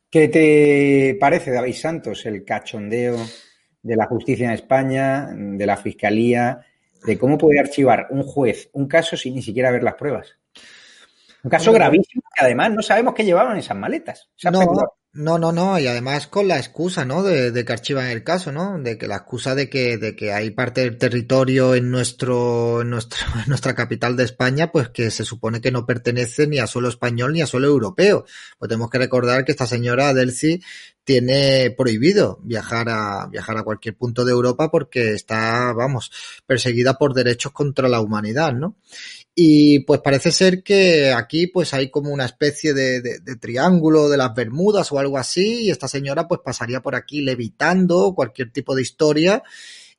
[0.09, 3.17] ¿Qué te parece, David Santos, el cachondeo
[3.81, 6.65] de la justicia en España, de la fiscalía,
[7.05, 10.35] de cómo puede archivar un juez un caso sin ni siquiera ver las pruebas?
[11.43, 14.29] Un caso gravísimo que además no sabemos qué llevaban esas maletas.
[14.51, 17.23] No, no, no, no, y además con la excusa, ¿no?
[17.23, 18.77] De, de, que archivan el caso, ¿no?
[18.77, 22.91] De que la excusa de que, de que hay parte del territorio en nuestro, en
[22.91, 26.67] nuestro, en nuestra capital de España, pues que se supone que no pertenece ni a
[26.67, 28.25] suelo español ni a suelo europeo.
[28.59, 30.61] Pues tenemos que recordar que esta señora Delcy
[31.03, 36.11] tiene prohibido viajar a, viajar a cualquier punto de Europa porque está, vamos,
[36.45, 38.75] perseguida por derechos contra la humanidad, ¿no?
[39.41, 44.17] Y pues parece ser que aquí pues hay como una especie de, de, triángulo de
[44.17, 48.75] las Bermudas o algo así y esta señora pues pasaría por aquí levitando cualquier tipo
[48.75, 49.41] de historia.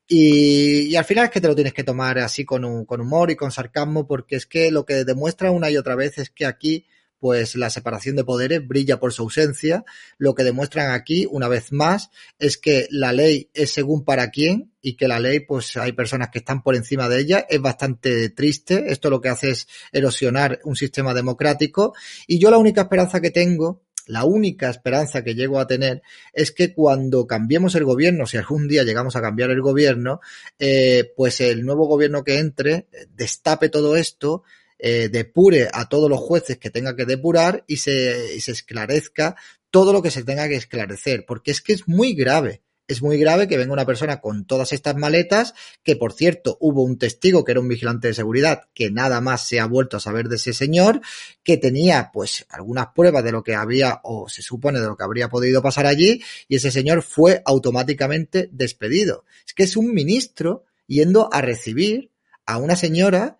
[0.07, 3.01] Y, y al final es que te lo tienes que tomar así con, un, con
[3.01, 6.29] humor y con sarcasmo porque es que lo que demuestra una y otra vez es
[6.29, 6.85] que aquí
[7.21, 9.85] pues la separación de poderes brilla por su ausencia.
[10.17, 12.09] Lo que demuestran aquí, una vez más,
[12.39, 16.29] es que la ley es según para quién y que la ley, pues hay personas
[16.29, 17.45] que están por encima de ella.
[17.47, 18.91] Es bastante triste.
[18.91, 21.93] Esto lo que hace es erosionar un sistema democrático.
[22.25, 26.01] Y yo la única esperanza que tengo la única esperanza que llego a tener
[26.33, 30.19] es que cuando cambiemos el gobierno, si algún día llegamos a cambiar el gobierno,
[30.57, 34.43] eh, pues el nuevo gobierno que entre destape todo esto,
[34.83, 39.35] eh, depure a todos los jueces que tenga que depurar y se, y se esclarezca
[39.69, 42.63] todo lo que se tenga que esclarecer, porque es que es muy grave.
[42.87, 46.83] Es muy grave que venga una persona con todas estas maletas, que por cierto hubo
[46.83, 50.01] un testigo que era un vigilante de seguridad, que nada más se ha vuelto a
[50.01, 50.99] saber de ese señor,
[51.43, 55.03] que tenía pues algunas pruebas de lo que había o se supone de lo que
[55.03, 59.25] habría podido pasar allí, y ese señor fue automáticamente despedido.
[59.45, 62.11] Es que es un ministro yendo a recibir
[62.45, 63.37] a una señora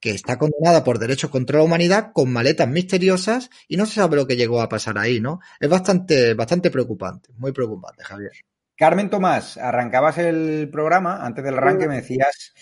[0.00, 4.16] que está condenada por derechos contra la humanidad con maletas misteriosas y no se sabe
[4.16, 5.40] lo que llegó a pasar ahí, ¿no?
[5.60, 8.32] Es bastante, bastante preocupante, muy preocupante, Javier.
[8.76, 12.54] Carmen Tomás, arrancabas el programa, antes del arranque me decías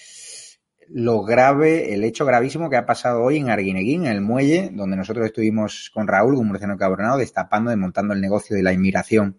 [0.90, 4.96] lo grave, el hecho gravísimo que ha pasado hoy en Arguineguín, en el muelle, donde
[4.96, 9.38] nosotros estuvimos con Raúl, un murciano cabronado, destapando, desmontando el negocio de la inmigración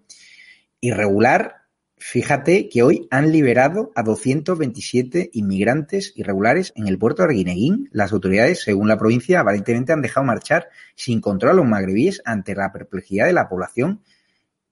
[0.80, 1.59] irregular
[2.02, 7.90] Fíjate que hoy han liberado a 227 inmigrantes irregulares en el puerto de Arguineguín.
[7.92, 12.56] Las autoridades, según la provincia, aparentemente han dejado marchar sin control a los magrebíes ante
[12.56, 14.02] la perplejidad de la población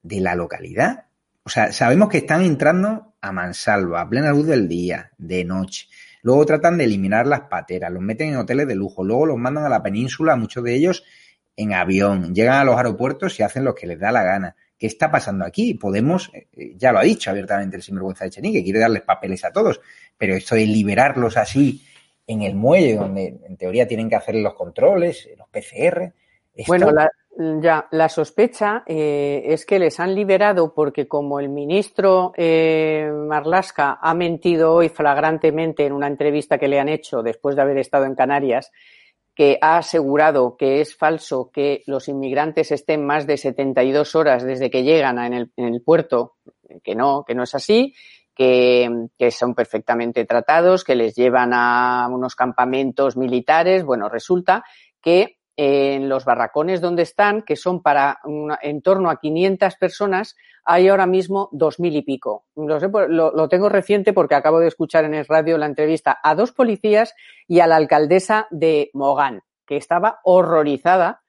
[0.04, 1.08] de la localidad.
[1.44, 5.88] O sea, sabemos que están entrando a mansalva, a plena luz del día, de noche.
[6.22, 9.66] Luego tratan de eliminar las pateras, los meten en hoteles de lujo, luego los mandan
[9.66, 11.04] a la península, muchos de ellos
[11.58, 14.88] en avión, llegan a los aeropuertos y hacen lo que les da la gana ¿Qué
[14.88, 15.74] está pasando aquí?
[15.74, 19.52] Podemos, eh, ya lo ha dicho abiertamente el sinvergüenza de Chenique, quiere darles papeles a
[19.52, 19.82] todos,
[20.18, 21.84] pero esto de liberarlos así
[22.28, 26.14] en el muelle, donde en teoría tienen que hacer los controles, los PCR.
[26.54, 26.72] Esto...
[26.72, 27.10] Bueno, la,
[27.62, 34.00] ya, la sospecha eh, es que les han liberado porque como el ministro eh, Marlasca
[34.02, 38.06] ha mentido hoy flagrantemente en una entrevista que le han hecho después de haber estado
[38.06, 38.72] en Canarias,
[39.38, 44.72] que ha asegurado que es falso que los inmigrantes estén más de 72 horas desde
[44.72, 46.38] que llegan en el, en el puerto,
[46.84, 47.94] que no, que no es así,
[48.34, 53.84] que, que, son perfectamente tratados, que les llevan a unos campamentos militares.
[53.86, 54.64] Bueno, resulta
[55.04, 58.20] que en los barracones donde están, que son para
[58.62, 62.46] en torno a 500 personas, hay ahora mismo dos mil y pico.
[62.56, 66.20] Lo, sé, lo, lo, tengo reciente porque acabo de escuchar en el radio la entrevista
[66.24, 67.16] a dos policías
[67.48, 71.24] y a la alcaldesa de Mogán, que estaba horrorizada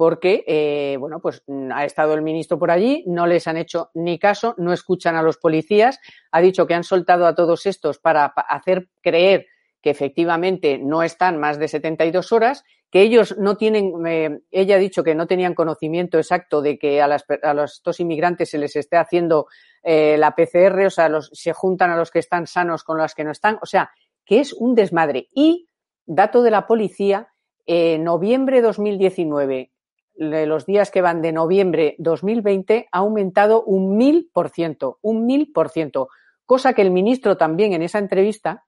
[0.00, 3.90] porque, eh, bueno, pues mm, ha estado el ministro por allí, no les han hecho
[3.92, 6.00] ni caso, no escuchan a los policías,
[6.32, 9.46] ha dicho que han soltado a todos estos para hacer creer
[9.82, 14.78] que efectivamente no están más de 72 horas, que ellos no tienen, eh, ella ha
[14.78, 18.58] dicho que no tenían conocimiento exacto de que a, las, a los, estos inmigrantes se
[18.58, 19.46] les esté haciendo
[19.82, 23.14] eh, la PCR, o sea, los, se juntan a los que están sanos con los
[23.14, 23.90] que no están, o sea,
[24.24, 25.28] que es un desmadre.
[25.34, 25.68] Y,
[26.04, 27.28] dato de la policía,
[27.66, 29.70] en noviembre de 2019,
[30.16, 35.52] los días que van de noviembre 2020 ha aumentado un mil por ciento, un mil
[35.52, 36.08] por ciento,
[36.44, 38.64] cosa que el ministro también en esa entrevista,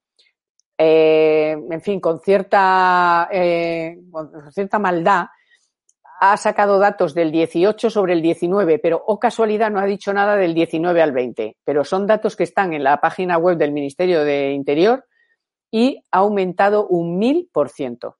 [0.84, 5.26] eh, en fin, con cierta, eh, con cierta maldad,
[6.20, 10.12] ha sacado datos del 18 sobre el 19, pero o oh casualidad no ha dicho
[10.12, 13.70] nada del 19 al 20, pero son datos que están en la página web del
[13.70, 15.04] Ministerio de Interior
[15.70, 18.16] y ha aumentado un mil por ciento.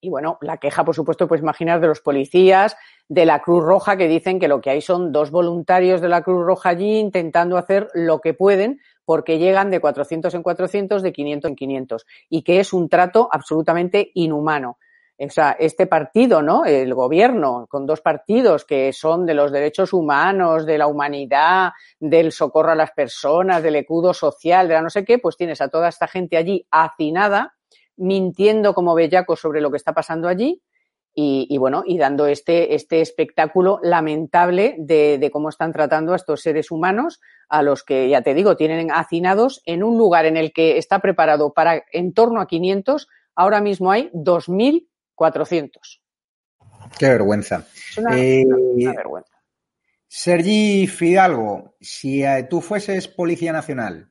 [0.00, 2.76] Y bueno, la queja, por supuesto, pues imaginar de los policías,
[3.08, 6.22] de la Cruz Roja, que dicen que lo que hay son dos voluntarios de la
[6.22, 11.12] Cruz Roja allí intentando hacer lo que pueden porque llegan de 400 en 400, de
[11.12, 14.78] 500 en 500 y que es un trato absolutamente inhumano.
[15.16, 16.64] O sea, este partido, ¿no?
[16.64, 22.32] El gobierno, con dos partidos que son de los derechos humanos, de la humanidad, del
[22.32, 25.68] socorro a las personas, del ecudo social, de la no sé qué, pues tienes a
[25.68, 27.54] toda esta gente allí hacinada
[27.96, 30.60] mintiendo como bellaco sobre lo que está pasando allí
[31.14, 36.16] y, y bueno, y dando este, este espectáculo lamentable de, de, cómo están tratando a
[36.16, 40.36] estos seres humanos, a los que, ya te digo, tienen hacinados en un lugar en
[40.36, 45.68] el que está preparado para en torno a 500, ahora mismo hay 2.400.
[46.98, 47.64] Qué vergüenza.
[47.90, 49.34] Es una, Eh, una vergüenza.
[50.08, 54.10] Sergi Fidalgo, si eh, tú fueses Policía Nacional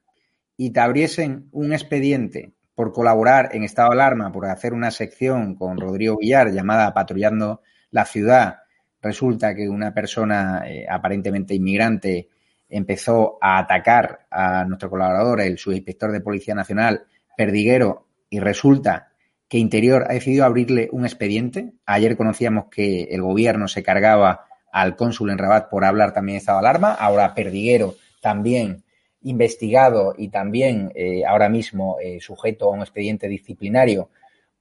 [0.57, 5.55] y te abriesen un expediente por colaborar en estado de alarma, por hacer una sección
[5.55, 7.61] con Rodrigo Villar llamada Patrullando
[7.91, 8.59] la ciudad,
[9.01, 12.29] resulta que una persona eh, aparentemente inmigrante
[12.69, 17.05] empezó a atacar a nuestro colaborador, el subinspector de Policía Nacional,
[17.37, 19.09] Perdiguero, y resulta
[19.47, 21.73] que Interior ha decidido abrirle un expediente.
[21.85, 26.39] Ayer conocíamos que el gobierno se cargaba al cónsul en Rabat por hablar también de
[26.39, 26.93] estado de alarma.
[26.93, 28.82] Ahora Perdiguero también
[29.23, 34.09] investigado y también eh, ahora mismo eh, sujeto a un expediente disciplinario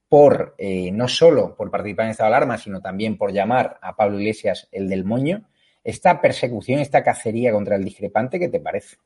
[0.09, 3.97] por eh, no solo por participar en estado de alarma, sino también por llamar a
[3.97, 5.43] Pablo Iglesias el del moño.
[5.83, 8.97] Esta persecución, esta cacería contra el discrepante, ¿qué te parece?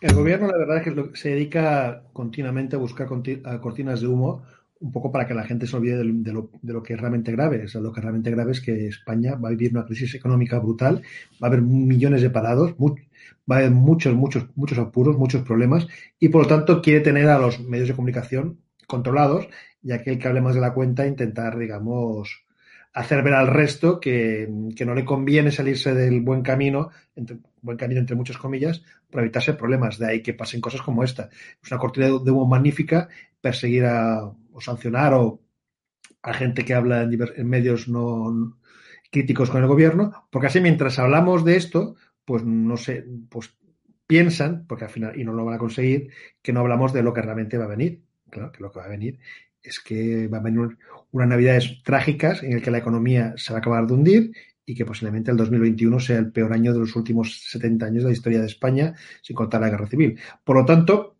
[0.00, 4.42] El gobierno, la verdad, es que se dedica continuamente a buscar cortinas de humo
[4.80, 7.32] un poco para que la gente se olvide de, lo, de, lo, que es realmente
[7.32, 7.64] grave.
[7.74, 10.58] O lo que es realmente grave es que España va a vivir una crisis económica
[10.58, 11.02] brutal,
[11.42, 13.03] va a haber millones de parados, muy,
[13.50, 15.86] va a haber muchos, muchos, muchos apuros, muchos problemas,
[16.18, 19.48] y por lo tanto quiere tener a los medios de comunicación controlados,
[19.82, 22.44] ya que el que hable más de la cuenta intentar, digamos,
[22.94, 27.76] hacer ver al resto que, que, no le conviene salirse del buen camino, entre, buen
[27.76, 29.98] camino entre muchas comillas, para evitarse problemas.
[29.98, 31.28] De ahí que pasen cosas como esta.
[31.62, 33.08] Es una cortina de humo magnífica
[33.40, 35.40] perseguir o sancionar o
[36.22, 38.56] a gente que habla en, en medios no
[39.10, 41.94] críticos con el gobierno, porque así mientras hablamos de esto,
[42.24, 43.54] pues no sé, pues
[44.06, 46.10] piensan, porque al final, y no lo van a conseguir,
[46.42, 48.02] que no hablamos de lo que realmente va a venir.
[48.30, 49.18] Claro, que lo que va a venir
[49.62, 50.76] es que va a venir
[51.12, 54.32] unas navidades trágicas en el que la economía se va a acabar de hundir
[54.66, 58.10] y que posiblemente el 2021 sea el peor año de los últimos 70 años de
[58.10, 60.18] la historia de España, sin contar la guerra civil.
[60.42, 61.13] Por lo tanto,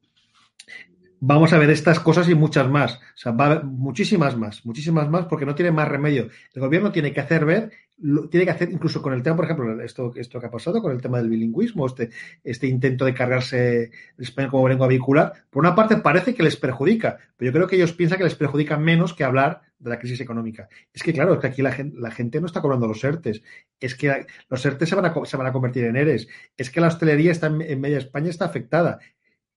[1.27, 2.97] vamos a ver estas cosas y muchas más.
[2.97, 6.29] O sea, va a haber muchísimas más, muchísimas más, porque no tiene más remedio.
[6.53, 9.47] El gobierno tiene que hacer ver, lo, tiene que hacer incluso con el tema, por
[9.47, 12.11] ejemplo, esto, que ha pasado con el tema del bilingüismo, este,
[12.43, 15.33] este intento de cargarse el español como lengua vehicular.
[15.49, 18.35] Por una parte parece que les perjudica, pero yo creo que ellos piensan que les
[18.35, 20.69] perjudica menos que hablar de la crisis económica.
[20.93, 23.43] Es que, claro, es que aquí la gente, no está cobrando los ERTES.
[23.81, 26.29] Es que los ERTES se van a, se van a convertir en ERES.
[26.57, 28.99] Es que la hostelería está en media España está afectada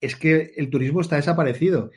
[0.00, 1.90] es que el turismo está desaparecido.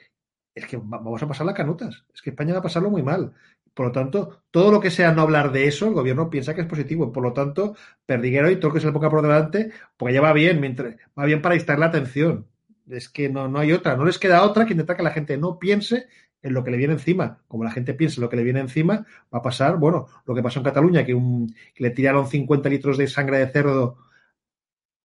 [0.54, 2.06] Es que vamos a pasar las canutas.
[2.14, 3.34] Es que España va a pasarlo muy mal.
[3.74, 6.62] Por lo tanto, todo lo que sea no hablar de eso, el gobierno piensa que
[6.62, 7.12] es positivo.
[7.12, 7.76] Por lo tanto,
[8.06, 10.96] Perdiguero y todo lo que se le ponga por delante, porque ya va bien, mientras,
[11.18, 12.48] va bien para distraer la atención.
[12.90, 13.96] Es que no, no hay otra.
[13.96, 16.08] No les queda otra que intentar que la gente no piense
[16.42, 17.40] en lo que le viene encima.
[17.48, 20.36] Como la gente piensa en lo que le viene encima, va a pasar, bueno, lo
[20.36, 23.98] que pasó en Cataluña, que, un, que le tiraron 50 litros de sangre de cerdo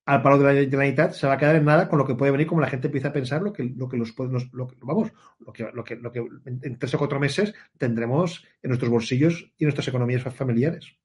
[0.05, 2.31] al palo de la Generalitat se va a quedar en nada con lo que puede
[2.31, 5.51] venir como la gente empieza a pensar lo que, lo que los, lo vamos, lo
[5.51, 10.21] que, lo que, en tres o cuatro meses tendremos en nuestros bolsillos y nuestras economías
[10.21, 10.95] fa- familiares.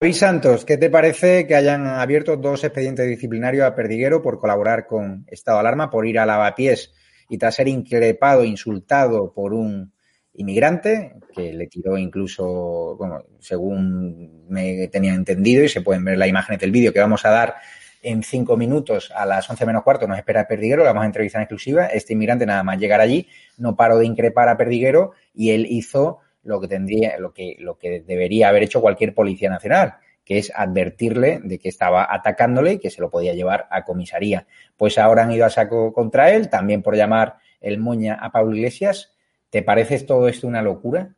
[0.00, 4.86] Luis Santos, ¿qué te parece que hayan abierto dos expedientes disciplinarios a Perdiguero por colaborar
[4.86, 6.92] con Estado de Alarma, por ir a lavapiés
[7.28, 9.92] y tras ser increpado, insultado por un
[10.34, 16.28] inmigrante que le tiró incluso, bueno, según me tenía entendido y se pueden ver las
[16.28, 17.54] imágenes del vídeo que vamos a dar
[18.02, 21.40] en cinco minutos a las once menos cuarto nos espera Perdiguero, le vamos a entrevistar
[21.40, 21.86] en exclusiva.
[21.86, 26.18] Este inmigrante nada más llegar allí no paró de increpar a Perdiguero y él hizo
[26.42, 29.94] lo que tendría, lo que, lo que debería haber hecho cualquier policía nacional,
[30.24, 34.46] que es advertirle de que estaba atacándole y que se lo podía llevar a comisaría.
[34.76, 38.56] Pues ahora han ido a saco contra él, también por llamar el moña a Pablo
[38.56, 39.14] Iglesias.
[39.50, 41.14] ¿Te parece todo esto una locura?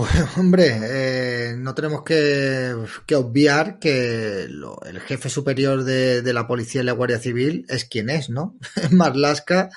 [0.00, 0.78] Pues hombre,
[1.50, 2.74] eh, no tenemos que,
[3.04, 7.84] que obviar que lo- el jefe superior de, la policía y la Guardia Civil es
[7.84, 8.56] quien es, ¿no?
[8.82, 9.68] Es Marlaska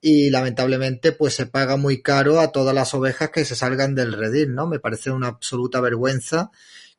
[0.00, 4.12] y lamentablemente pues se paga muy caro a todas las ovejas que se salgan del
[4.12, 4.68] redil, ¿no?
[4.68, 6.52] Me parece una absoluta vergüenza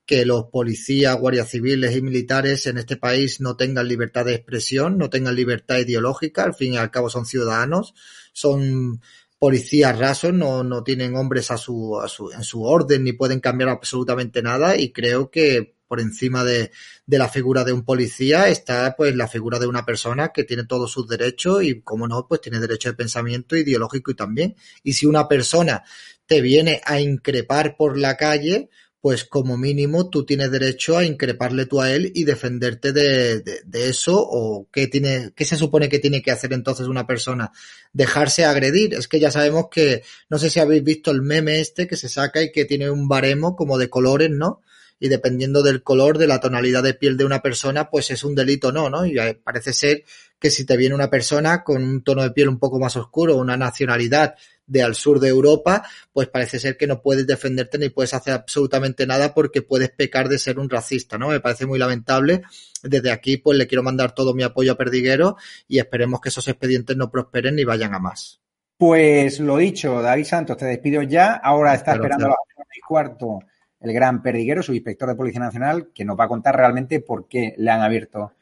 [0.06, 4.98] que los policías, guardias civiles y militares en este país no tengan libertad de expresión,
[4.98, 7.94] no tengan libertad ideológica, al fin y al cabo son ciudadanos,
[8.34, 9.02] son
[9.40, 13.40] policías rasos, no, no tienen hombres a su, a su, en su orden ni pueden
[13.40, 16.72] cambiar absolutamente nada y creo que por encima de,
[17.06, 20.66] de la figura de un policía está pues la figura de una persona que tiene
[20.66, 24.56] todos sus derechos y como no pues tiene derecho de pensamiento ideológico y también.
[24.84, 25.84] Y si una persona
[26.26, 28.70] te viene a increpar por la calle
[29.06, 33.62] pues como mínimo tú tienes derecho a increparle tú a él y defenderte de, de,
[33.64, 37.52] de eso o qué tiene qué se supone que tiene que hacer entonces una persona.
[37.94, 38.96] Dejarse agredir.
[38.96, 42.10] Es que ya sabemos que no sé si habéis visto el meme este que se
[42.10, 44.64] saca y que tiene un baremo como de colores no
[45.00, 48.36] y dependiendo del color, de la tonalidad de piel de una persona, pues es un
[48.36, 49.06] delito o no, ¿no?
[49.06, 50.04] Y eh, parece ser
[50.40, 53.36] que si te viene una persona con un tono de piel un poco más oscuro,
[53.36, 54.36] una nacionalidad
[54.68, 58.34] de al sur de Europa, pues parece ser que no puedes defenderte ni puedes hacer
[58.34, 61.30] absolutamente nada porque puedes pecar de ser un racista, ¿no?
[61.30, 62.44] Me parece muy lamentable.
[62.82, 65.38] Desde aquí, pues le quiero mandar todo mi apoyo a Perdiguero
[65.68, 68.42] y esperemos que esos expedientes no prosperen ni vayan a más.
[68.78, 71.34] Pues lo dicho, David Santos, te despido ya.
[71.36, 72.34] Ahora está esperando claro.
[72.34, 73.40] a las cuarto
[73.86, 77.28] el gran Perdiguero, su inspector de Policía Nacional, que nos va a contar realmente por
[77.28, 78.34] qué le han abierto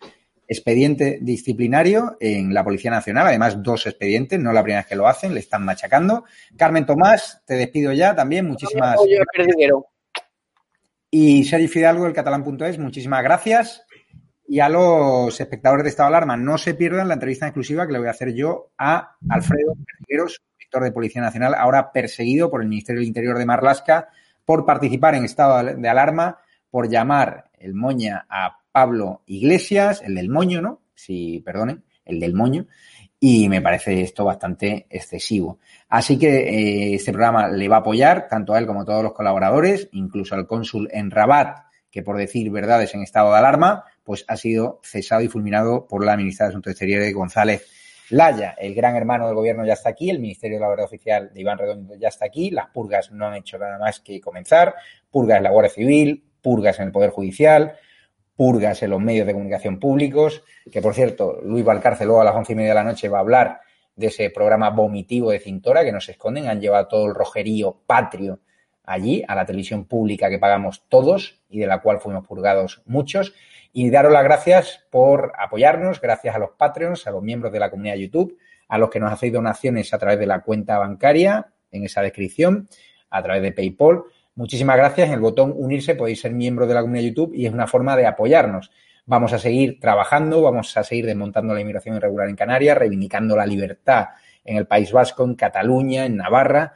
[0.48, 3.28] expediente disciplinario en la Policía Nacional.
[3.28, 6.26] Además, dos expedientes, no la primera vez que lo hacen, le están machacando.
[6.58, 8.48] Carmen Tomás, te despido ya también.
[8.48, 9.88] Muchísimas Apoyo a Perdiguero.
[11.10, 13.86] y Sergi Fidalgo, el catalán.es, muchísimas gracias.
[14.48, 17.94] Y a los espectadores de Estado de Alarma, no se pierdan la entrevista exclusiva que
[17.94, 22.62] le voy a hacer yo a Alfredo Perdigueros, inspector de Policía Nacional, ahora perseguido por
[22.62, 24.10] el Ministerio del Interior de Marlasca
[24.46, 26.40] por participar en estado de alarma,
[26.70, 30.82] por llamar el moña a Pablo Iglesias, el del moño, ¿no?
[30.96, 32.68] Si, perdonen, el del moño.
[33.20, 35.60] Y me parece esto bastante excesivo.
[35.88, 39.04] Así que eh, este programa le va a apoyar tanto a él como a todos
[39.04, 43.86] los colaboradores, incluso al cónsul en Rabat, que por decir verdades en estado de alarma,
[44.04, 47.66] pues ha sido cesado y fulminado por la ministra de Asuntos Exteriores, González
[48.10, 48.56] Laya.
[48.58, 51.42] El gran hermano del gobierno ya está aquí, el Ministerio de la Verdad Oficial de
[51.42, 54.76] Iván Redondo ya está aquí, las purgas no han hecho nada más que comenzar,
[55.10, 57.76] purgas en la Guardia Civil, purgas en el Poder Judicial,
[58.36, 62.36] purgas en los medios de comunicación públicos, que por cierto, Luis Valcárcel luego a las
[62.36, 63.62] once y media de la noche va a hablar
[63.96, 68.40] de ese programa vomitivo de Cintora que nos esconden, han llevado todo el rojerío patrio
[68.84, 73.34] allí, a la televisión pública que pagamos todos y de la cual fuimos purgados muchos.
[73.76, 77.72] Y daros las gracias por apoyarnos, gracias a los Patreons, a los miembros de la
[77.72, 81.84] comunidad YouTube, a los que nos hacéis donaciones a través de la cuenta bancaria, en
[81.84, 82.70] esa descripción,
[83.10, 84.04] a través de PayPal.
[84.36, 85.08] Muchísimas gracias.
[85.08, 87.98] En el botón unirse podéis ser miembros de la comunidad YouTube y es una forma
[87.98, 88.70] de apoyarnos.
[89.06, 93.48] Vamos a seguir trabajando, vamos a seguir desmontando la inmigración irregular en Canarias, reivindicando la
[93.48, 94.10] libertad
[94.46, 96.74] en el País Vasco, en Cataluña, en Navarra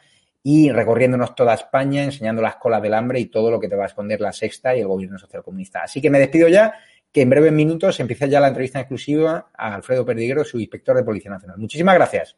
[0.49, 3.83] y recorriéndonos toda España, enseñando las colas del hambre y todo lo que te va
[3.83, 5.83] a esconder la sexta y el gobierno social comunista.
[5.83, 6.73] Así que me despido ya,
[7.11, 11.03] que en breves minutos empieza ya la entrevista exclusiva a Alfredo Perdiguero, su inspector de
[11.03, 11.57] Policía Nacional.
[11.57, 12.37] Muchísimas gracias.